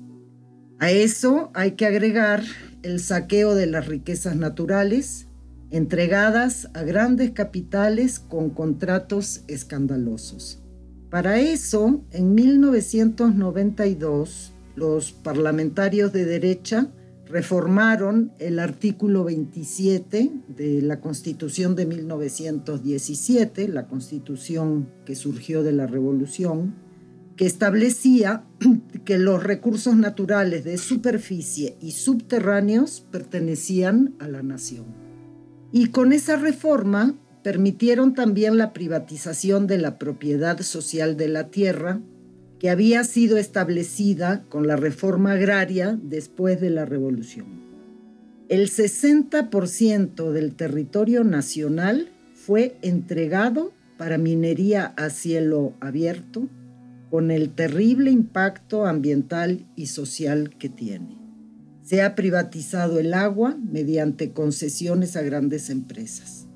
[0.79, 2.41] A eso hay que agregar
[2.83, 5.27] el saqueo de las riquezas naturales
[5.71, 10.61] entregadas a grandes capitales con contratos escandalosos.
[11.09, 16.91] Para eso, en 1992, los parlamentarios de derecha
[17.25, 25.87] reformaron el artículo 27 de la Constitución de 1917, la Constitución que surgió de la
[25.87, 26.86] Revolución,
[27.37, 28.43] que establecía
[29.05, 34.85] que los recursos naturales de superficie y subterráneos pertenecían a la nación.
[35.71, 42.01] Y con esa reforma permitieron también la privatización de la propiedad social de la tierra,
[42.59, 47.67] que había sido establecida con la reforma agraria después de la Revolución.
[48.49, 56.47] El 60% del territorio nacional fue entregado para minería a cielo abierto,
[57.09, 61.17] con el terrible impacto ambiental y social que tiene.
[61.81, 66.47] Se ha privatizado el agua mediante concesiones a grandes empresas.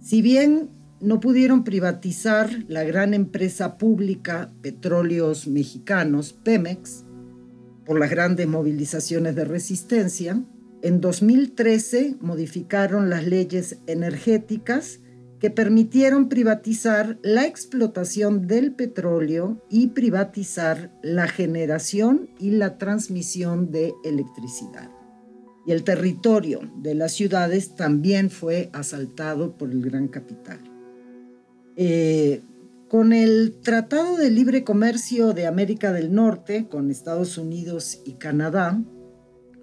[0.00, 7.04] Si bien no pudieron privatizar la gran empresa pública Petróleos Mexicanos, Pemex,
[7.88, 10.44] por las grandes movilizaciones de resistencia.
[10.82, 15.00] En 2013 modificaron las leyes energéticas
[15.40, 23.94] que permitieron privatizar la explotación del petróleo y privatizar la generación y la transmisión de
[24.04, 24.90] electricidad.
[25.66, 30.58] Y el territorio de las ciudades también fue asaltado por el gran capital.
[31.76, 32.42] Eh,
[32.88, 38.82] con el Tratado de Libre Comercio de América del Norte con Estados Unidos y Canadá,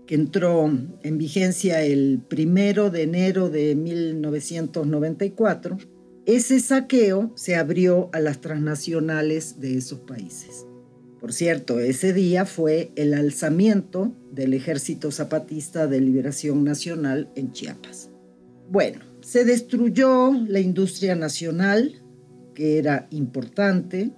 [0.06, 0.72] que entró
[1.04, 5.78] en vigencia el primero de enero de 1994,
[6.26, 10.66] ese saqueo se abrió a las transnacionales de esos países.
[11.20, 18.12] Por cierto, ese día fue el alzamiento del Ejército Zapatista de Liberación Nacional en Chiapas.
[18.70, 22.04] Bueno, se destruyó la industria nacional,
[22.54, 24.12] que era importante,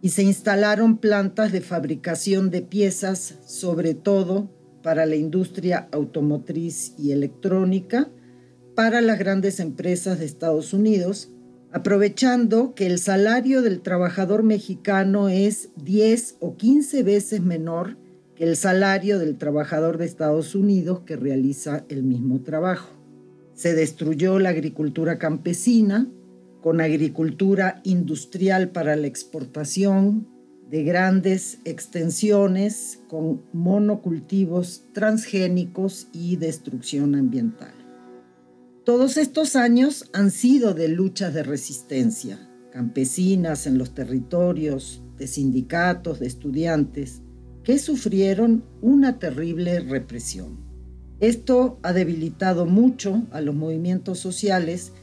[0.00, 4.50] y se instalaron plantas de fabricación de piezas, sobre todo
[4.82, 8.10] para la industria automotriz y electrónica,
[8.74, 11.30] para las grandes empresas de Estados Unidos,
[11.72, 17.96] aprovechando que el salario del trabajador mexicano es 10 o 15 veces menor
[18.34, 22.90] que el salario del trabajador de Estados Unidos que realiza el mismo trabajo.
[23.54, 26.08] Se destruyó la agricultura campesina,
[26.62, 30.28] con agricultura industrial para la exportación
[30.72, 37.74] de grandes extensiones, con monocultivos transgénicos y destrucción ambiental.
[38.82, 46.20] Todos estos años han sido de luchas de resistencia, campesinas en los territorios, de sindicatos,
[46.20, 47.20] de estudiantes,
[47.64, 50.58] que sufrieron una terrible represión.
[51.20, 54.94] Esto ha debilitado mucho a los movimientos sociales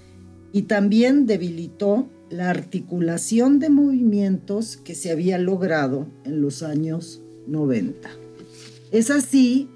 [0.52, 8.10] y también debilitó la articulación de movimientos que se había logrado en los años 90.
[8.92, 9.70] Es así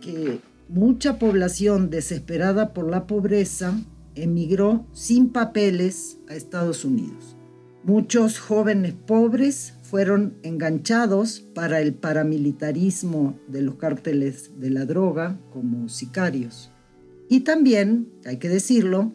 [0.00, 3.78] que mucha población desesperada por la pobreza
[4.14, 7.36] emigró sin papeles a Estados Unidos.
[7.84, 15.88] Muchos jóvenes pobres fueron enganchados para el paramilitarismo de los cárteles de la droga como
[15.88, 16.70] sicarios.
[17.28, 19.12] Y también, hay que decirlo,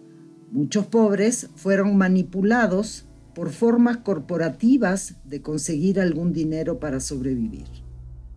[0.51, 7.67] Muchos pobres fueron manipulados por formas corporativas de conseguir algún dinero para sobrevivir.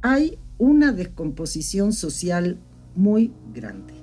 [0.03, 2.59] Hay una descomposición social
[2.95, 3.95] muy grande.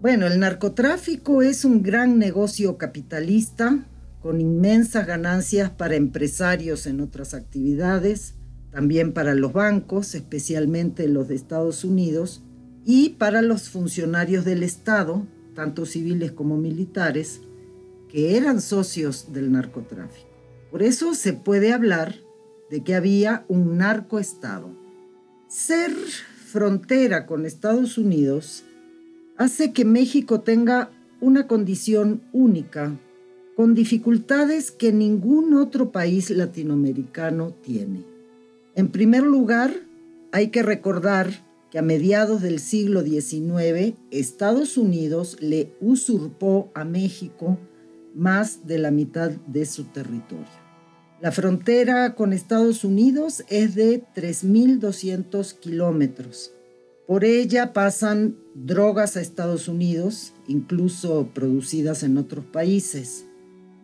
[0.00, 3.86] Bueno, el narcotráfico es un gran negocio capitalista
[4.22, 8.34] con inmensas ganancias para empresarios en otras actividades,
[8.70, 12.42] también para los bancos, especialmente los de Estados Unidos,
[12.84, 15.26] y para los funcionarios del Estado,
[15.60, 17.42] tanto civiles como militares,
[18.08, 20.26] que eran socios del narcotráfico.
[20.70, 22.14] Por eso se puede hablar
[22.70, 24.70] de que había un narcoestado.
[25.48, 28.64] Ser frontera con Estados Unidos
[29.36, 32.96] hace que México tenga una condición única,
[33.54, 38.02] con dificultades que ningún otro país latinoamericano tiene.
[38.74, 39.74] En primer lugar,
[40.32, 47.58] hay que recordar que a mediados del siglo XIX Estados Unidos le usurpó a México
[48.14, 50.60] más de la mitad de su territorio.
[51.20, 56.52] La frontera con Estados Unidos es de 3.200 kilómetros.
[57.06, 63.26] Por ella pasan drogas a Estados Unidos, incluso producidas en otros países.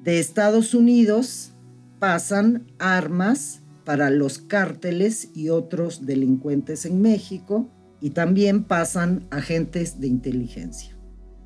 [0.02, 1.52] De Estados Unidos
[1.98, 7.68] pasan armas para los cárteles y otros delincuentes en México
[8.00, 10.96] y también pasan agentes de inteligencia.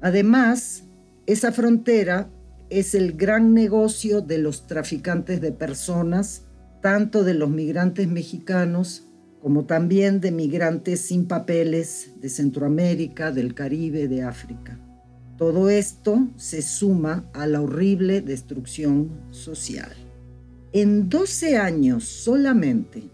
[0.01, 0.85] Además,
[1.27, 2.31] esa frontera
[2.71, 6.47] es el gran negocio de los traficantes de personas,
[6.81, 9.07] tanto de los migrantes mexicanos
[9.41, 14.79] como también de migrantes sin papeles de Centroamérica, del Caribe, de África.
[15.39, 19.91] Todo esto se suma a la horrible destrucción social.
[20.73, 23.11] En 12 años solamente,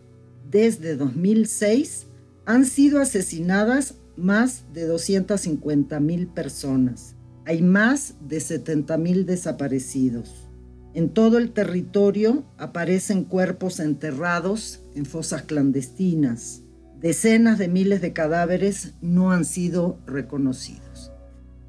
[0.51, 2.06] desde 2006,
[2.47, 7.17] han sido asesinadas más de 250 mil personas.
[7.45, 10.49] Hay más de 70 mil desaparecidos.
[10.95, 16.63] En todo el territorio aparecen cuerpos enterrados en fosas clandestinas.
[17.01, 21.13] Decenas de miles de cadáveres no han sido reconocidos.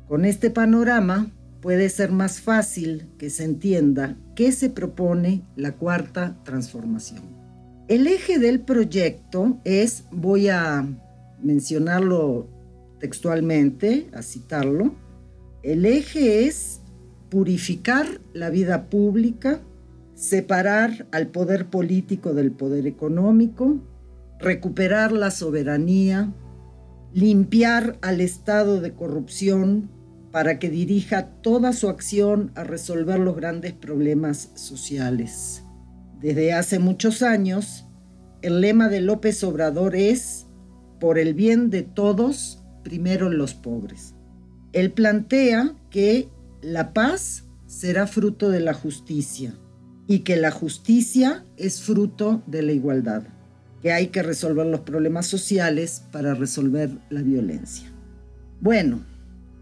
[0.08, 6.38] Con este panorama puede ser más fácil que se entienda qué se propone la cuarta
[6.46, 7.37] transformación.
[7.88, 10.86] El eje del proyecto es, voy a
[11.42, 12.50] mencionarlo
[13.00, 14.94] textualmente, a citarlo,
[15.64, 16.82] el eje es
[17.30, 19.62] purificar la vida pública,
[20.16, 23.78] separar al poder político del poder económico,
[24.38, 26.34] recuperar la soberanía,
[27.14, 29.90] limpiar al Estado de corrupción
[30.34, 35.64] para que dirija toda su acción a resolver los grandes problemas sociales.
[36.22, 37.86] Desde hace muchos años,
[38.42, 40.48] el lema de López Obrador es,
[41.00, 44.16] por el bien de todos, primero los pobres.
[44.74, 46.30] Él plantea que
[46.62, 49.54] la paz será fruto de la justicia
[50.08, 53.24] y que la justicia es fruto de la igualdad,
[53.82, 57.92] que hay que resolver los problemas sociales para resolver la violencia.
[58.60, 59.06] Bueno,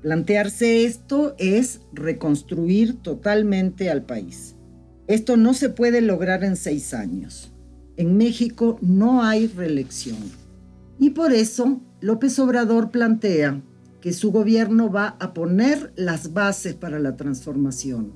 [0.01, 4.54] plantearse esto es reconstruir totalmente al país.
[5.07, 7.51] Esto no se puede lograr en seis años.
[7.97, 10.17] En México no hay reelección.
[10.99, 13.61] Y por eso López Obrador plantea
[14.01, 18.13] que su gobierno va a poner las bases para la transformación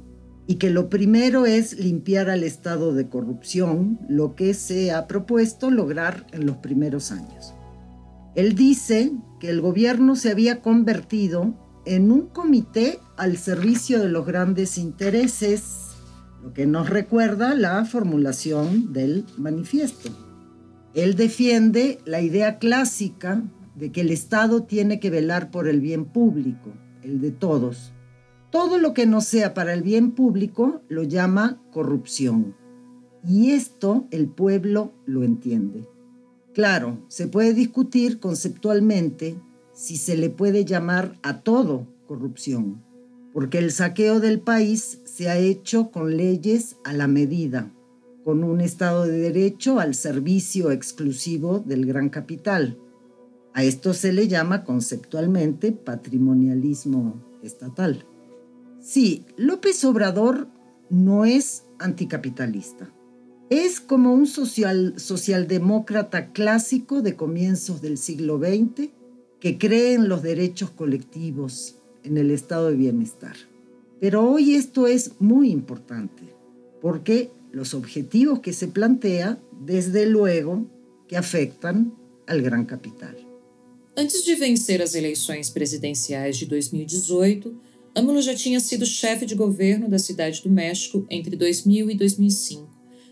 [0.50, 5.70] y que lo primero es limpiar al estado de corrupción, lo que se ha propuesto
[5.70, 7.54] lograr en los primeros años.
[8.34, 11.54] Él dice que el gobierno se había convertido
[11.86, 15.89] en un comité al servicio de los grandes intereses,
[16.42, 20.10] lo que nos recuerda la formulación del manifiesto.
[20.94, 23.44] Él defiende la idea clásica
[23.76, 26.74] de que el Estado tiene que velar por el bien público,
[27.04, 27.94] el de todos.
[28.52, 32.56] Todo lo que no sea para el bien público lo llama corrupción.
[33.28, 35.88] Y esto el pueblo lo entiende.
[36.54, 39.40] Claro, se puede discutir conceptualmente
[39.74, 42.84] si se le puede llamar a todo corrupción,
[43.32, 47.72] porque el saqueo del país se ha hecho con leyes a la medida,
[48.24, 52.78] con un Estado de Derecho al servicio exclusivo del gran capital
[53.54, 58.06] a esto se le llama conceptualmente patrimonialismo estatal.
[58.80, 60.48] Sí, López Obrador
[60.90, 62.90] no es anticapitalista.
[63.50, 68.92] Es como un social, socialdemócrata clásico de comienzos del siglo XX
[69.42, 73.36] que cree en los derechos colectivos, en el estado de bienestar.
[74.00, 76.24] Pero hoy esto es muy importante,
[76.82, 80.66] porque los objetivos que se plantea, desde luego,
[81.08, 81.94] que afectan
[82.28, 83.16] al gran capital.
[83.98, 87.54] Antes de vencer as eleições presidenciais de 2018,
[87.96, 92.70] Âmulo já tinha sido chefe de governo da Cidade do México entre 2000 e 2005.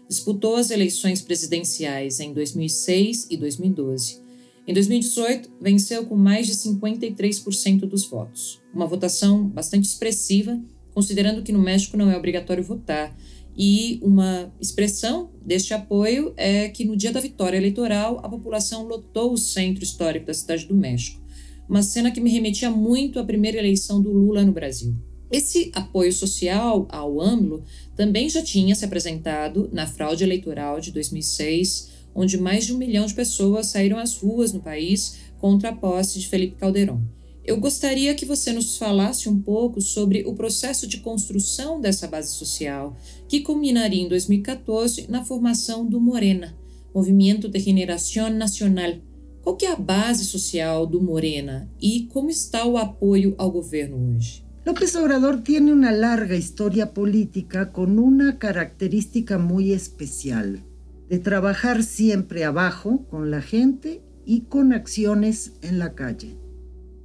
[0.07, 4.21] Disputou as eleições presidenciais em 2006 e 2012.
[4.65, 10.61] Em 2018, venceu com mais de 53% dos votos, uma votação bastante expressiva,
[10.97, 13.15] considerando que no México não é obrigatório votar
[13.55, 19.31] e uma expressão deste apoio é que no dia da vitória eleitoral a população lotou
[19.31, 21.21] o centro histórico da Cidade do México,
[21.69, 24.95] uma cena que me remetia muito à primeira eleição do Lula no Brasil.
[25.31, 27.63] Esse apoio social ao AMLO
[27.95, 33.05] também já tinha se apresentado na fraude eleitoral de 2006, onde mais de um milhão
[33.05, 37.16] de pessoas saíram às ruas no país contra a posse de Felipe Calderón.
[37.47, 42.33] Eu gostaria que você nos falasse um pouco sobre o processo de construção dessa base
[42.33, 46.53] social, que culminaria em 2014 na formação do Morena,
[46.93, 48.95] Movimento de Generação Nacional.
[49.41, 54.43] Qual é a base social do Morena e como está o apoio ao governo hoje?
[54.65, 60.65] López Obrador tiene una larga historia política con una característica muy especial,
[61.07, 66.46] de trabajar siempre abajo con la gente y con acciones en la calle.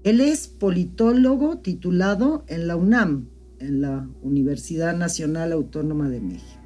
[0.04, 3.28] Él es politólogo titulado en la UNAM,
[3.60, 6.60] en la Universidad Nacional Autónoma de México.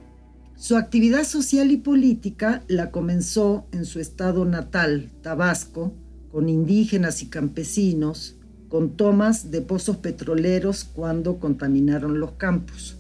[0.57, 5.93] Su actividad social y política la comenzó en su estado natal, Tabasco,
[6.33, 8.37] con indígenas y campesinos,
[8.71, 12.97] con tomas de pozos petroleros cuando contaminaron los campos.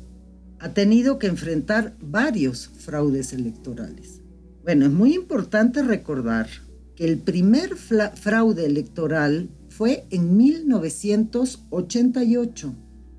[0.59, 4.21] Ha tenido que enfrentar varios fraudes electorales.
[4.65, 6.47] Bueno, es muy importante recordar
[6.95, 12.75] que el primer fraude electoral fue en 1988,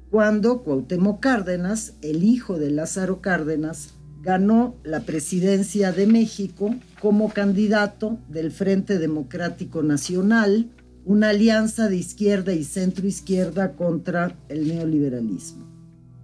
[0.09, 3.93] cuando Cuauhtémoc Cárdenas, el hijo de Lázaro Cárdenas,
[4.23, 10.71] ganó la presidencia de México como candidato del Frente Democrático Nacional,
[11.05, 15.67] una alianza de izquierda y centroizquierda contra el neoliberalismo.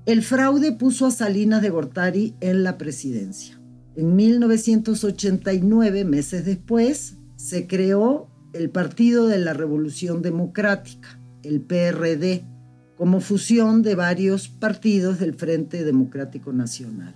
[0.07, 3.61] El fraude puso a Salinas de Gortari en la presidencia.
[3.95, 12.45] En 1989, meses después, se creó el Partido de la Revolución Democrática, el PRD,
[12.95, 17.15] como fusión de varios partidos del Frente Democrático Nacional.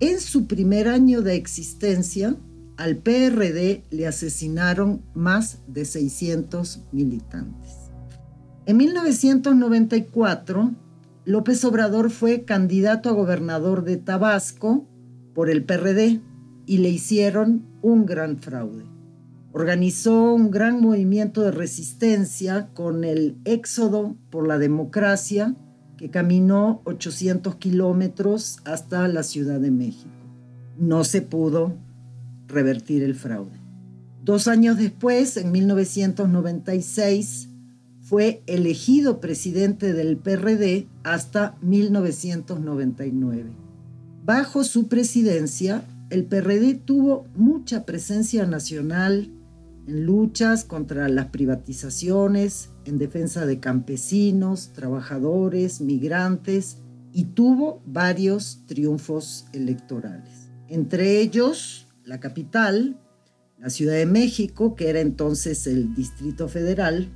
[0.00, 2.34] En su primer año de existencia,
[2.78, 7.72] al PRD le asesinaron más de 600 militantes.
[8.64, 10.74] En 1994,
[11.26, 14.88] López Obrador fue candidato a gobernador de Tabasco
[15.34, 16.22] por el PRD
[16.64, 18.99] y le hicieron un gran fraude
[19.52, 25.56] organizó un gran movimiento de resistencia con el Éxodo por la Democracia,
[25.96, 30.10] que caminó 800 kilómetros hasta la Ciudad de México.
[30.78, 31.74] No se pudo
[32.48, 33.60] revertir el fraude.
[34.24, 37.48] Dos años después, en 1996,
[38.00, 43.50] fue elegido presidente del PRD hasta 1999.
[44.24, 49.30] Bajo su presidencia, el PRD tuvo mucha presencia nacional
[49.90, 56.78] en luchas contra las privatizaciones, en defensa de campesinos, trabajadores, migrantes
[57.12, 60.48] y tuvo varios triunfos electorales.
[60.68, 63.00] Entre ellos, la capital,
[63.58, 67.08] la Ciudad de México, que era entonces el Distrito Federal,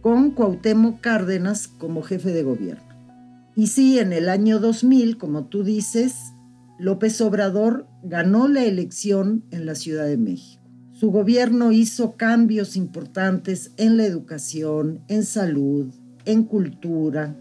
[0.00, 2.88] con Cuauhtémoc Cárdenas como jefe de gobierno.
[3.54, 6.32] Y sí, en el año 2000, como tú dices,
[6.78, 10.63] López Obrador ganó la elección en la Ciudad de México.
[11.04, 15.92] Su gobierno hizo cambios importantes en la educación, en salud,
[16.24, 17.36] en cultura,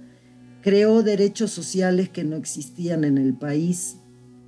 [0.61, 3.99] creó derechos sociales que no existían en el país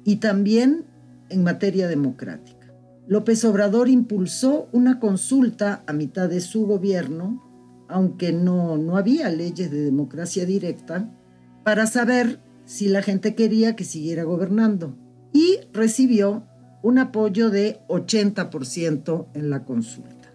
[0.04, 0.84] y también
[1.30, 2.74] en materia democrática.
[3.08, 7.42] López Obrador impulsó una consulta a mitad de su gobierno,
[7.88, 11.10] aunque no, no había leyes de democracia directa,
[11.64, 14.98] para saber si la gente quería que siguiera gobernando
[15.32, 16.46] y recibió
[16.86, 20.32] un apoyo de 80% en la consulta.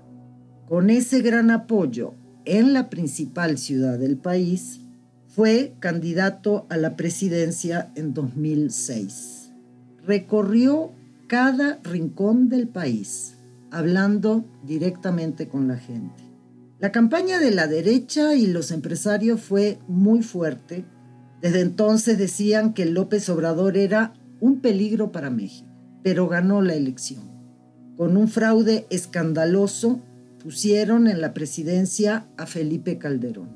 [0.68, 4.80] Con ese gran apoyo en la principal ciudad del país,
[5.28, 9.52] fue candidato a la presidencia en 2006.
[10.04, 10.90] Recorrió
[11.28, 13.36] cada rincón del país,
[13.70, 16.24] hablando directamente con la gente.
[16.80, 20.84] La campaña de la derecha y los empresarios fue muy fuerte.
[21.40, 25.69] Desde entonces decían que López Obrador era un peligro para México
[26.02, 27.22] pero ganó la elección.
[27.96, 30.00] Con un fraude escandaloso
[30.42, 33.50] pusieron en la presidencia a Felipe Calderón.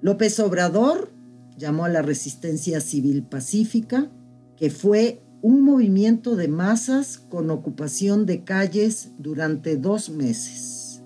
[0.00, 1.10] López Obrador
[1.56, 4.10] llamó a la resistencia civil pacífica,
[4.56, 11.02] que fue un movimiento de masas con ocupación de calles durante dos meses.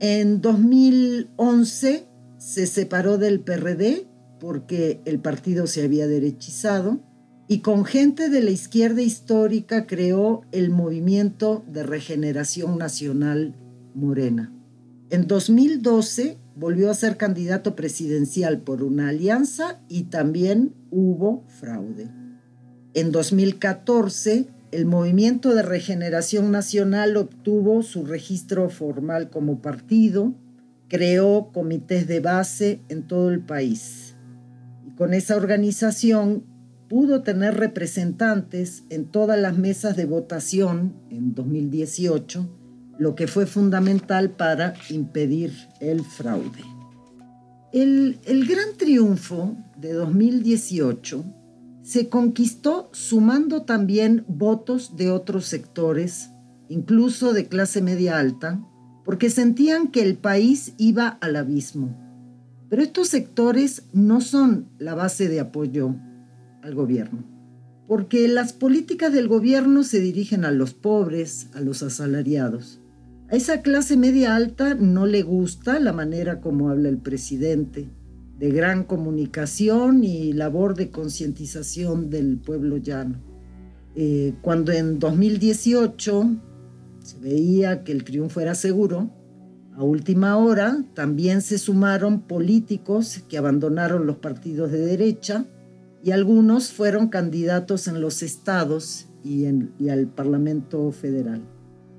[0.00, 4.06] En 2011 se separó del PRD
[4.38, 7.00] porque el partido se había derechizado
[7.46, 13.54] y con gente de la izquierda histórica creó el movimiento de regeneración nacional
[13.94, 14.52] Morena.
[15.10, 22.10] En 2012 volvió a ser candidato presidencial por una alianza y también hubo fraude.
[22.94, 30.32] En 2014, el Movimiento de Regeneración Nacional obtuvo su registro formal como partido,
[30.88, 34.16] creó comités de base en todo el país.
[34.86, 36.44] Y con esa organización
[36.94, 42.48] pudo tener representantes en todas las mesas de votación en 2018,
[43.00, 46.62] lo que fue fundamental para impedir el fraude.
[47.72, 51.24] El, el gran triunfo de 2018
[51.82, 56.30] se conquistó sumando también votos de otros sectores,
[56.68, 58.64] incluso de clase media alta,
[59.04, 61.98] porque sentían que el país iba al abismo.
[62.68, 65.96] Pero estos sectores no son la base de apoyo
[66.64, 67.22] al gobierno.
[67.86, 72.80] Porque las políticas del gobierno se dirigen a los pobres, a los asalariados.
[73.30, 77.88] A esa clase media alta no le gusta la manera como habla el presidente,
[78.38, 83.20] de gran comunicación y labor de concientización del pueblo llano.
[83.94, 86.36] Eh, cuando en 2018
[87.00, 89.10] se veía que el triunfo era seguro,
[89.76, 95.46] a última hora también se sumaron políticos que abandonaron los partidos de derecha
[96.04, 101.40] y algunos fueron candidatos en los estados y, en, al Parlamento Federal.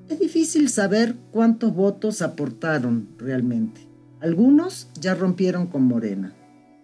[0.08, 3.82] Es difícil saber cuántos votos aportaron realmente.
[4.20, 6.34] Algunos ya rompieron con Morena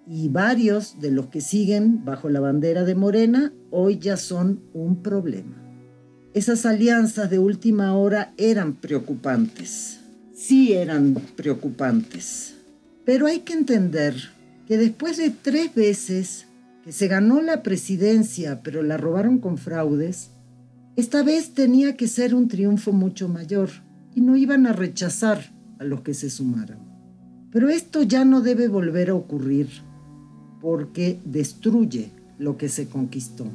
[0.07, 5.03] y varios de los que siguen bajo la bandera de Morena hoy ya son un
[5.03, 5.61] problema.
[6.33, 9.99] Esas alianzas de última hora eran preocupantes,
[10.33, 12.55] sí eran preocupantes,
[13.05, 14.15] pero hay que entender
[14.67, 16.47] que después de tres veces
[16.83, 20.31] que se ganó la presidencia pero la robaron con fraudes,
[20.95, 23.69] esta vez tenía que ser un triunfo mucho mayor
[24.13, 26.79] y no iban a rechazar a los que se sumaran.
[27.51, 29.67] Pero esto ya no debe volver a ocurrir
[30.59, 33.45] porque destruye lo que se conquistó.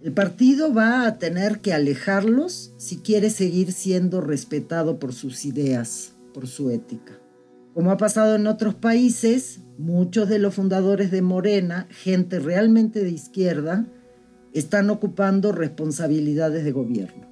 [0.00, 6.12] El partido va a tener que alejarlos si quiere seguir siendo respetado por sus ideas,
[6.32, 7.14] por su ética.
[7.76, 13.10] Como ha pasado en otros países, muchos de los fundadores de Morena, gente realmente de
[13.10, 13.86] izquierda,
[14.54, 17.28] están ocupando responsabilidades de gobierno.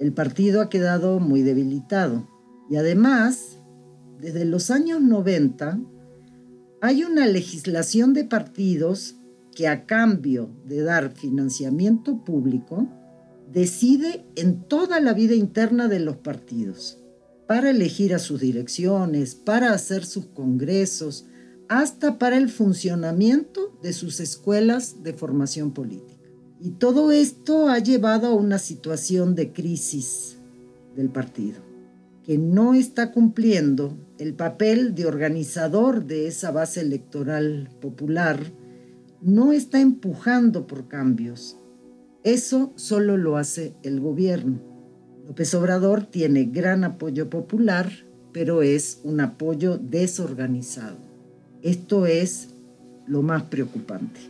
[0.00, 2.28] El partido ha quedado muy debilitado
[2.68, 3.60] y además,
[4.20, 5.78] desde los años 90,
[6.80, 9.14] hay una legislación de partidos
[9.54, 12.88] que a cambio de dar financiamiento público,
[13.52, 16.98] decide en toda la vida interna de los partidos,
[17.46, 21.26] para elegir a sus direcciones, para hacer sus congresos,
[21.68, 26.14] hasta para el funcionamiento de sus escuelas de formación política.
[26.60, 30.38] Y todo esto ha llevado a una situación de crisis
[30.96, 31.60] del partido,
[32.22, 38.40] que no está cumpliendo el papel de organizador de esa base electoral popular,
[39.20, 41.58] no está empujando por cambios.
[42.22, 44.73] Eso solo lo hace el gobierno.
[45.26, 47.90] López Obrador tiene gran apoyo popular,
[48.32, 50.98] pero es un apoyo desorganizado.
[51.62, 52.48] Esto es
[53.06, 54.20] lo más preocupante.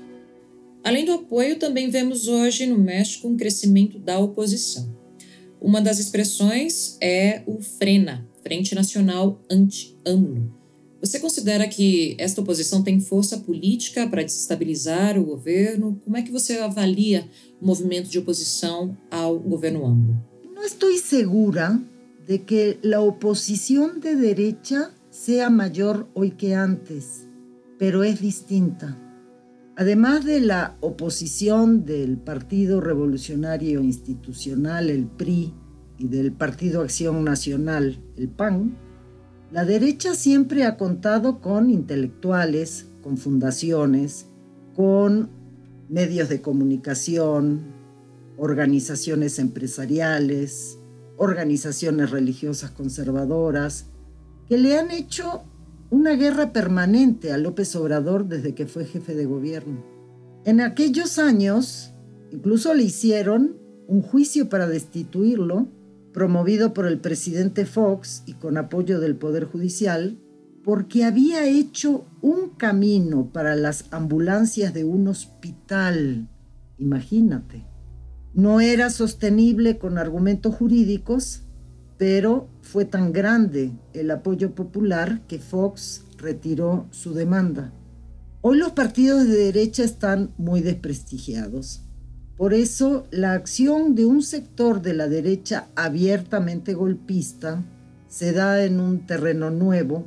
[0.85, 4.87] Além do apoio, também vemos hoje no México um crescimento da oposição.
[5.61, 10.53] Uma das expressões é o FRENA, Frente Nacional Anti-AMLO.
[11.01, 16.01] Você considera que esta oposição tem força política para desestabilizar o governo?
[16.05, 17.29] Como é que você avalia
[17.61, 20.34] o movimento de oposição ao governo AMLO?
[20.65, 21.79] Não estou segura
[22.27, 27.29] de que a oposição de derecha seja maior hoje que antes,
[27.79, 28.99] pero é distinta.
[29.77, 35.53] Además de la oposición del Partido Revolucionario Institucional, el PRI,
[35.99, 38.75] y del Partido Acción Nacional, el PAN,
[39.53, 44.29] la derecha siempre ha contado con intelectuales, con fundaciones,
[44.75, 45.29] con
[45.91, 47.74] medios de comunicación,
[48.37, 50.78] organizaciones empresariales,
[51.16, 53.87] organizaciones religiosas conservadoras,
[54.49, 55.45] que le han hecho
[55.91, 59.85] una guerra permanente a López Obrador desde que fue jefe de gobierno.
[60.45, 61.93] En aquellos años,
[62.30, 63.57] incluso le hicieron
[63.87, 65.68] un juicio para destituirlo,
[66.12, 70.18] promovido por el presidente Fox y con apoyo del Poder Judicial,
[70.62, 76.28] porque había hecho un camino para las ambulancias de un hospital.
[76.78, 77.74] Imagínate.
[78.35, 81.43] No era sostenible con argumentos jurídicos,
[81.99, 87.72] pero fue tan grande el apoyo popular que Fox retiró su demanda.
[88.41, 91.82] Hoy los partidos de derecha están muy desprestigiados.
[92.37, 97.62] Por eso la acción de un sector de la derecha abiertamente golpista
[98.09, 100.07] se da en un terreno nuevo,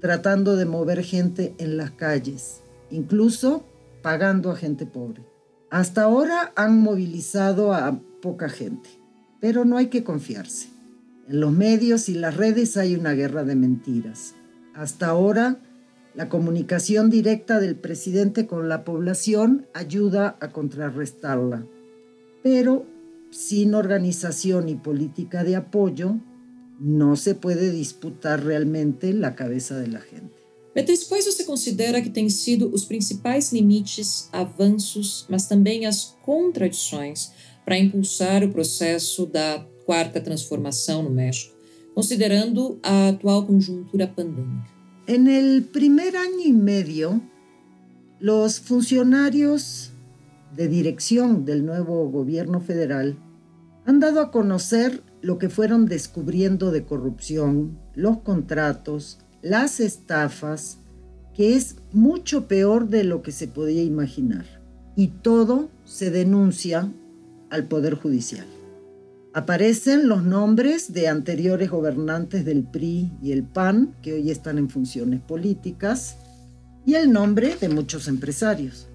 [0.00, 3.62] tratando de mover gente en las calles, incluso
[4.02, 5.29] pagando a gente pobre.
[5.70, 8.90] Hasta ahora han movilizado a poca gente,
[9.40, 10.68] pero no hay que confiarse.
[11.28, 14.34] En los medios y las redes hay una guerra de mentiras.
[14.74, 15.58] Hasta ahora,
[16.16, 21.64] la comunicación directa del presidente con la población ayuda a contrarrestarla,
[22.42, 22.84] pero
[23.30, 26.16] sin organización y política de apoyo
[26.80, 30.39] no se puede disputar realmente la cabeza de la gente.
[30.74, 37.32] Beatriz, quais você considera que têm sido os principais limites, avanços, mas também as contradições
[37.64, 41.56] para impulsar o processo da quarta transformação no México,
[41.94, 44.70] considerando a atual conjuntura pandêmica?
[45.08, 47.20] En el primer año y medio,
[48.20, 49.90] los funcionarios
[50.54, 53.18] de dirección del nuevo gobierno federal
[53.86, 60.78] han dado a conocer lo que fueron descubriendo de corrupción, los contratos, las estafas,
[61.34, 64.44] que es mucho peor de lo que se podía imaginar.
[64.96, 66.92] Y todo se denuncia
[67.50, 68.46] al Poder Judicial.
[69.32, 74.68] Aparecen los nombres de anteriores gobernantes del PRI y el PAN, que hoy están en
[74.68, 76.16] funciones políticas,
[76.84, 78.88] y el nombre de muchos empresarios.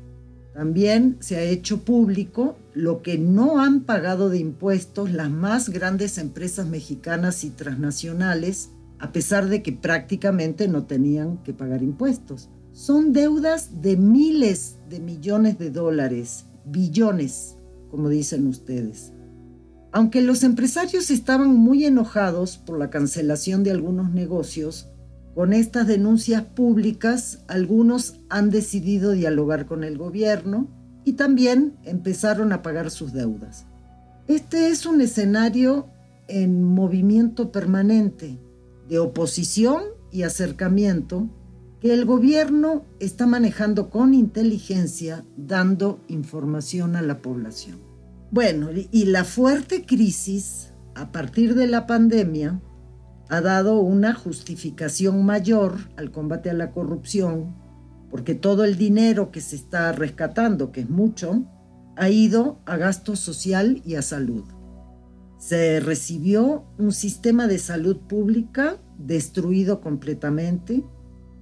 [0.53, 6.17] También se ha hecho público lo que no han pagado de impuestos las más grandes
[6.17, 8.69] empresas mexicanas y transnacionales,
[8.99, 12.49] a pesar de que prácticamente no tenían que pagar impuestos.
[12.71, 17.57] Son deudas de miles de millones de dólares, billones,
[17.89, 19.13] como dicen ustedes.
[19.91, 24.89] Aunque los empresarios estaban muy enojados por la cancelación de algunos negocios,
[25.33, 30.67] con estas denuncias públicas algunos han decidido dialogar con el gobierno
[31.03, 33.65] y también empezaron a pagar sus deudas.
[34.27, 35.87] Este es un escenario
[36.27, 38.39] en movimiento permanente
[38.89, 41.29] de oposición y acercamiento
[41.79, 47.79] que el gobierno está manejando con inteligencia, dando información a la población.
[48.31, 52.61] Bueno, y la fuerte crisis a partir de la pandemia
[53.29, 57.55] ha dado una justificación mayor al combate a la corrupción,
[58.09, 61.43] porque todo el dinero que se está rescatando, que es mucho,
[61.97, 64.43] ha ido a gasto social y a salud.
[65.45, 70.83] Se recibió un sistema de salud pública destruido completamente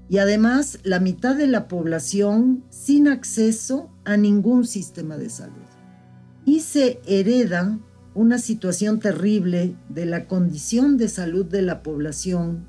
[0.10, 5.64] y además la mitad de la población sin acceso a ningún sistema de salud.
[6.44, 7.80] Y se hereda
[8.14, 12.68] una situación terrible de la condición de salud de la población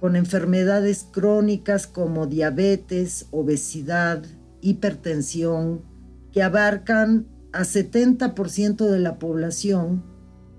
[0.00, 4.24] con enfermedades crónicas como diabetes, obesidad,
[4.60, 5.82] hipertensión,
[6.32, 10.10] que abarcan a 70% de la población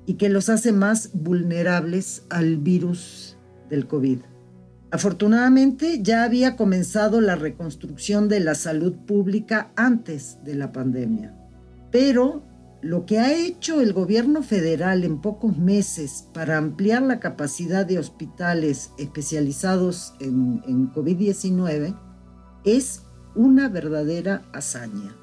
[0.05, 3.37] y que los hace más vulnerables al virus
[3.69, 4.19] del COVID.
[4.91, 11.35] Afortunadamente ya había comenzado la reconstrucción de la salud pública antes de la pandemia,
[11.91, 12.43] pero
[12.83, 17.97] lo que ha hecho el gobierno federal en pocos meses para ampliar la capacidad de
[17.97, 21.97] hospitales especializados en, COVID-19
[22.65, 23.03] es
[23.35, 25.15] una verdadera hazaña.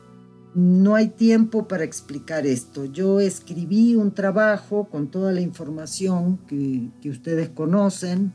[0.55, 2.85] No hay tiempo para explicar esto.
[2.85, 8.33] Yo escribí un trabajo con toda la información que, ustedes conocen,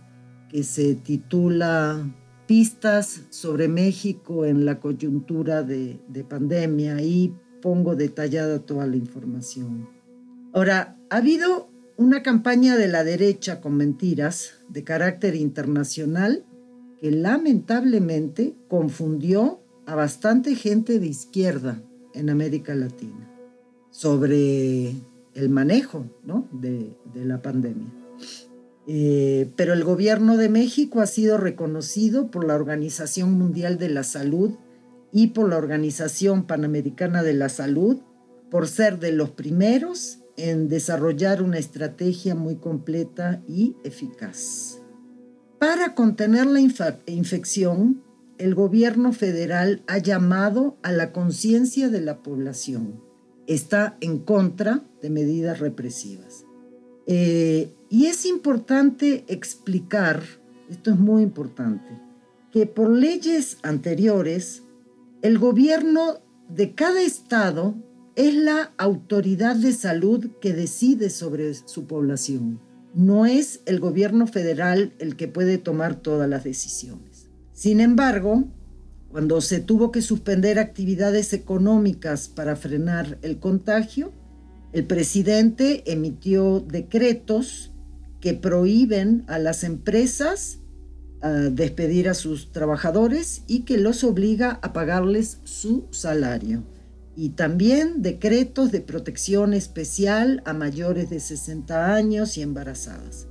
[0.50, 2.10] que se titula
[2.48, 9.90] Pistas sobre México en la coyuntura de, de pandemia y pongo detallada toda la información.
[10.54, 16.46] Ahora, ha habido una campaña de la derecha con mentiras de carácter internacional
[17.02, 21.82] que lamentablemente confundió a bastante gente de izquierda
[22.16, 23.32] en América Latina
[23.92, 24.90] sobre
[25.34, 26.06] el manejo
[26.52, 27.94] de, la pandemia.
[28.88, 34.04] Eh, pero el gobierno de México ha sido reconocido por la Organización Mundial de la
[34.04, 34.52] Salud
[35.12, 38.00] y por la Organización Panamericana de la Salud
[38.52, 44.82] por ser de los primeros en desarrollar una estrategia muy completa y eficaz.
[45.60, 48.04] Para contener la infección,
[48.38, 53.02] el gobierno federal ha llamado a la conciencia de la población.
[53.48, 56.46] Está en contra de medidas represivas.
[57.08, 60.24] Eh, y es importante explicar,
[60.70, 62.02] esto es muy importante,
[62.52, 64.64] que por leyes anteriores
[65.22, 66.20] el gobierno
[66.50, 67.76] de cada estado
[68.16, 72.60] es la autoridad de salud que decide sobre su población.
[72.94, 77.15] No es el gobierno federal el que puede tomar todas las decisiones.
[77.56, 78.44] Sin embargo,
[79.10, 84.12] cuando se tuvo que suspender actividades económicas para frenar el contagio,
[84.74, 87.72] el presidente emitió decretos
[88.20, 90.60] que prohíben a las empresas
[91.52, 96.64] despedir a sus trabajadores y que los obliga a pagarles su salario.
[97.16, 103.28] Y también decretos de protección especial a mayores de 60 años y embarazadas.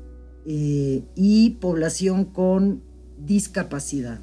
[0.47, 2.83] Eh, y población con
[3.27, 4.21] discapacidad.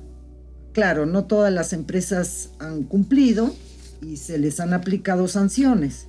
[0.74, 3.54] Claro, no todas las empresas han cumplido
[4.02, 6.08] y se les han aplicado sanciones.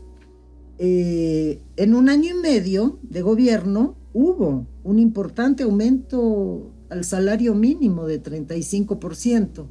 [0.78, 8.07] Eh, en un año y medio de gobierno hubo un importante aumento al salario mínimo
[8.07, 9.66] de 35%.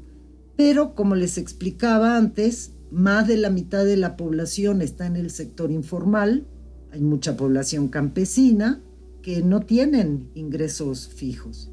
[0.57, 5.29] Pero, como les explicaba antes, más de la mitad de la población está en el
[5.29, 6.45] sector informal,
[6.91, 8.81] hay mucha población campesina
[9.21, 11.70] que no tienen ingresos fijos.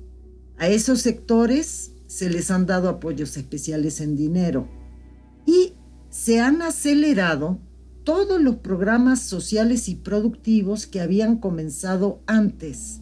[0.59, 4.69] A esos sectores se les han dado apoyos especiales en dinero
[5.47, 5.75] y
[6.11, 7.61] se han acelerado
[8.03, 13.01] todos los programas sociales y productivos que habían comenzado antes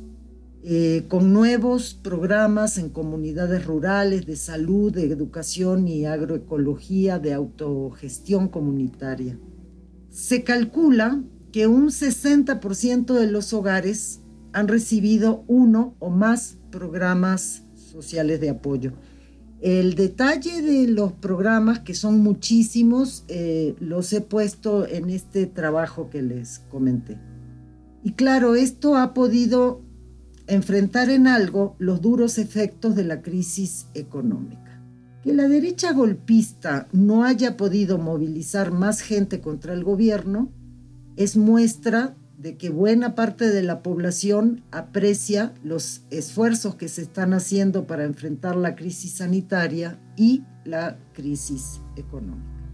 [0.64, 8.48] eh, con nuevos programas en comunidades rurales de salud, de educación y agroecología, de autogestión
[8.48, 9.38] comunitaria.
[10.10, 14.22] Se calcula que un 60% de los hogares
[14.52, 18.92] han recibido uno o más programas sociales de apoyo.
[19.60, 26.10] El detalle de los programas, que son muchísimos, eh, los he puesto en este trabajo
[26.10, 27.18] que les comenté.
[28.02, 29.82] Y claro, esto ha podido
[30.46, 34.80] enfrentar en algo los duros efectos de la crisis económica.
[35.24, 40.52] Que la derecha golpista no haya podido movilizar más gente contra el gobierno
[41.16, 42.14] es muestra
[42.46, 48.04] de que buena parte de la población aprecia los esfuerzos que se están haciendo para
[48.04, 52.70] enfrentar la crisis sanitaria y la crisis econômica.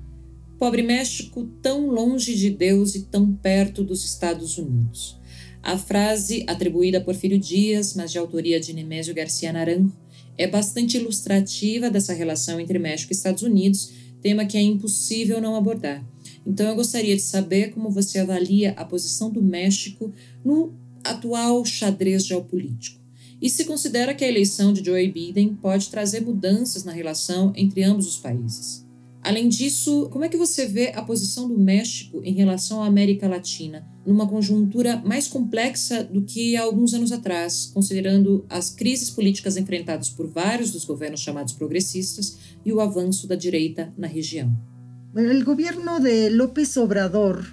[0.58, 5.18] Pobre México, tão longe de Deus e tão perto dos Estados Unidos.
[5.62, 9.90] A frase, atribuída por Filho Dias, mas de autoria de Nemésio Garcia Naranjo,
[10.36, 15.56] é bastante ilustrativa dessa relação entre México e Estados Unidos, tema que é impossível não
[15.56, 16.04] abordar.
[16.46, 20.12] Então eu gostaria de saber como você avalia a posição do México
[20.44, 20.74] no
[21.04, 23.00] atual xadrez geopolítico.
[23.40, 27.82] E se considera que a eleição de Joe Biden pode trazer mudanças na relação entre
[27.82, 28.86] ambos os países.
[29.20, 33.28] Além disso, como é que você vê a posição do México em relação à América
[33.28, 39.56] Latina, numa conjuntura mais complexa do que há alguns anos atrás, considerando as crises políticas
[39.56, 44.71] enfrentadas por vários dos governos chamados progressistas e o avanço da direita na região?
[45.14, 47.44] El gobierno de López Obrador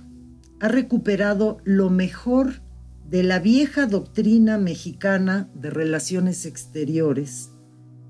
[0.62, 2.62] ha recuperado lo mejor
[3.10, 7.50] de la vieja doctrina mexicana de relaciones exteriores,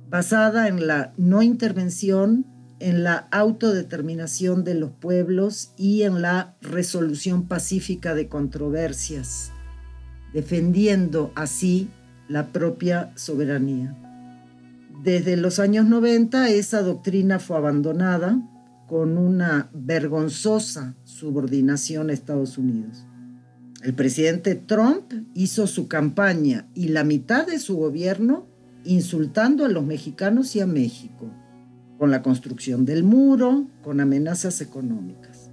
[0.07, 2.45] basada en la no intervención,
[2.79, 9.51] en la autodeterminación de los pueblos y en la resolución pacífica de controversias,
[10.31, 11.89] defendiendo así
[12.27, 13.97] la propia soberanía.
[15.03, 18.39] Desde los años 90 esa doctrina fue abandonada
[18.89, 23.05] con una vergonzosa subordinación a Estados Unidos.
[23.83, 28.47] El presidente Trump hizo su campaña y la mitad de su gobierno
[28.83, 31.31] insultando a los mexicanos y a México,
[31.99, 35.51] con la construcción del muro, con amenazas económicas.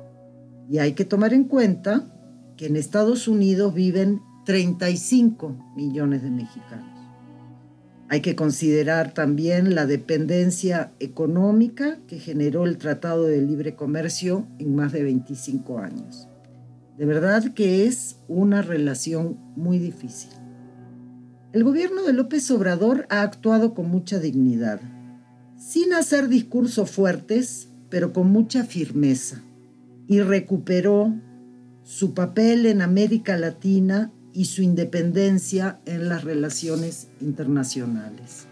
[0.71, 2.11] Y hay que tomar en cuenta
[2.57, 6.96] que en Estados Unidos viven 35 millones de mexicanos.
[8.09, 14.77] Hay que considerar también la dependencia económica que generó el Tratado de Libre Comercio en
[14.77, 16.29] más de 25 años.
[16.99, 20.31] De verdad que es una relación muy difícil.
[21.53, 24.81] El gobierno de López Obrador ha actuado con mucha dignidad,
[25.59, 29.43] sin hacer discursos fuertes, pero con mucha firmeza,
[30.07, 31.13] y recuperó
[31.83, 38.47] su papel en América Latina y su independencia en las relaciones internacionales.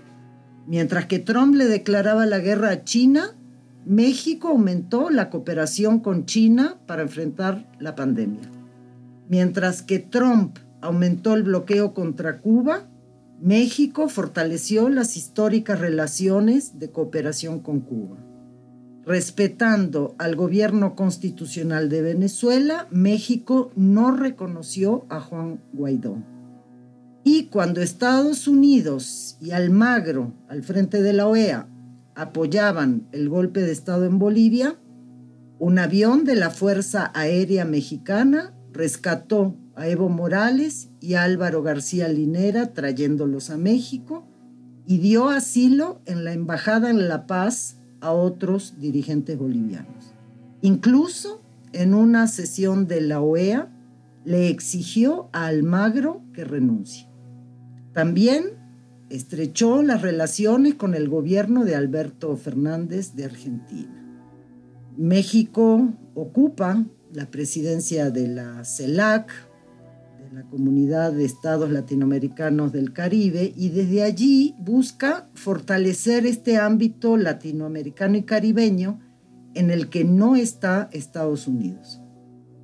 [0.66, 3.36] Mientras que Trump le declaraba la guerra a China,
[3.84, 8.50] México aumentó la cooperación con China para enfrentar la pandemia.
[9.28, 12.88] Mientras que Trump aumentó el bloqueo contra Cuba,
[13.42, 18.16] México fortaleció las históricas relaciones de cooperación con Cuba.
[19.06, 26.22] Respetando al gobierno constitucional de Venezuela, México no reconoció a Juan Guaidó.
[27.22, 31.68] Y cuando Estados Unidos y Almagro, al frente de la OEA,
[32.14, 34.78] apoyaban el golpe de Estado en Bolivia,
[35.58, 42.72] un avión de la Fuerza Aérea Mexicana rescató a Evo Morales y Álvaro García Linera
[42.72, 44.26] trayéndolos a México
[44.86, 50.12] y dio asilo en la Embajada en La Paz a otros dirigentes bolivianos.
[50.60, 51.40] Incluso
[51.72, 53.70] en una sesión de la OEA
[54.26, 57.08] le exigió a Almagro que renuncie.
[57.94, 58.44] También
[59.08, 64.20] estrechó las relaciones con el gobierno de Alberto Fernández de Argentina.
[64.98, 69.30] México ocupa la presidencia de la CELAC,
[70.34, 78.16] la Comunidad de Estados Latinoamericanos del Caribe y desde allí busca fortalecer este ámbito latinoamericano
[78.16, 78.98] y caribeño
[79.54, 82.00] en el que no está Estados Unidos.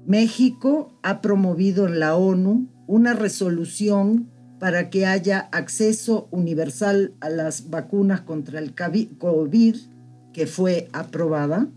[0.05, 7.71] México ha promovido en la ONU una resolución para que haya acceso universal a las
[7.71, 9.77] vacunas contra el COVID
[10.33, 11.69] que fue aprobada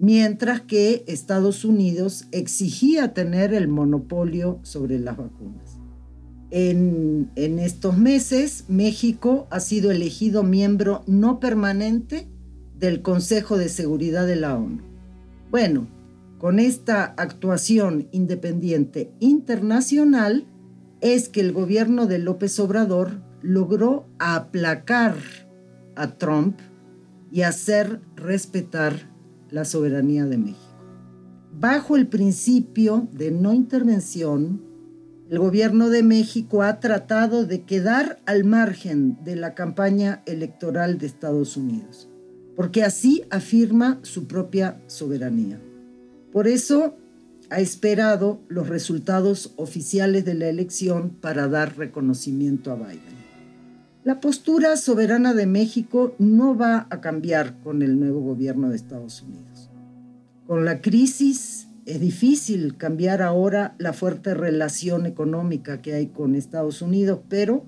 [0.00, 5.76] mientras que Estados Unidos exigía tener el monopolio sobre las vacunas.
[6.50, 12.26] En, estos meses, México ha sido elegido miembro no permanente
[12.78, 14.80] del Consejo de Seguridad de la ONU.
[15.50, 15.86] Bueno,
[16.38, 20.46] con esta actuación independiente internacional
[21.02, 25.16] es que el gobierno de López Obrador logró aplacar
[25.94, 26.58] a Trump
[27.30, 29.09] y hacer respetar
[29.50, 30.60] la soberanía de México.
[31.58, 34.62] Bajo el principio de no intervención,
[35.28, 41.06] el gobierno de México ha tratado de quedar al margen de la campaña electoral de
[41.06, 42.08] Estados Unidos.
[42.56, 45.58] porque así afirma su propia soberanía.
[46.30, 46.94] Por eso
[47.48, 53.19] ha esperado los resultados oficiales de la elección para dar reconocimiento a Biden.
[54.02, 59.20] La postura soberana de México no va a cambiar con el nuevo gobierno de Estados
[59.20, 59.68] Unidos.
[60.46, 66.80] Con la crisis es difícil cambiar ahora la fuerte relación económica que hay con Estados
[66.80, 67.66] Unidos, pero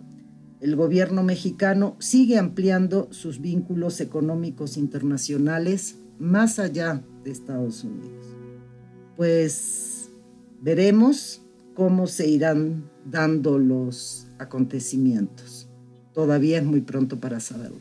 [0.60, 8.26] el gobierno mexicano sigue ampliando sus vínculos económicos internacionales más allá de Estados Unidos.
[9.16, 10.08] Pues
[10.62, 11.42] veremos
[11.74, 15.61] cómo se irán dando los acontecimientos.
[16.14, 17.80] Todavía es muy pronto para saberlo.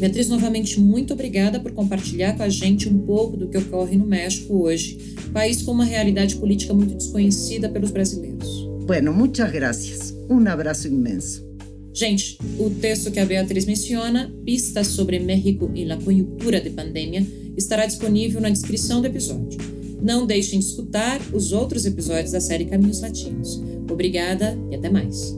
[0.00, 4.06] Beatriz, novamente, muito obrigada por compartilhar com a gente um pouco do que ocorre no
[4.06, 8.68] México hoje, país com uma realidade política muito desconhecida pelos brasileiros.
[8.86, 10.14] Bueno, muchas gracias.
[10.30, 11.46] Um abraço imenso.
[11.92, 17.26] Gente, o texto que a Beatriz menciona, Pistas sobre México e la conjuntura de pandemia,
[17.56, 19.77] estará disponível na descrição do episódio.
[20.00, 23.60] Não deixem de escutar os outros episódios da série Caminhos Latinos.
[23.90, 25.36] Obrigada e até mais.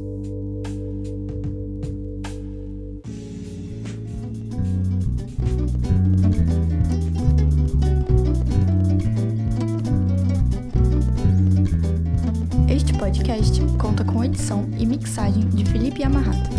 [13.00, 16.50] podcast conta com edição e mixagem de Felipe Amarrato.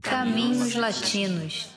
[0.00, 1.73] Caminhos Latinos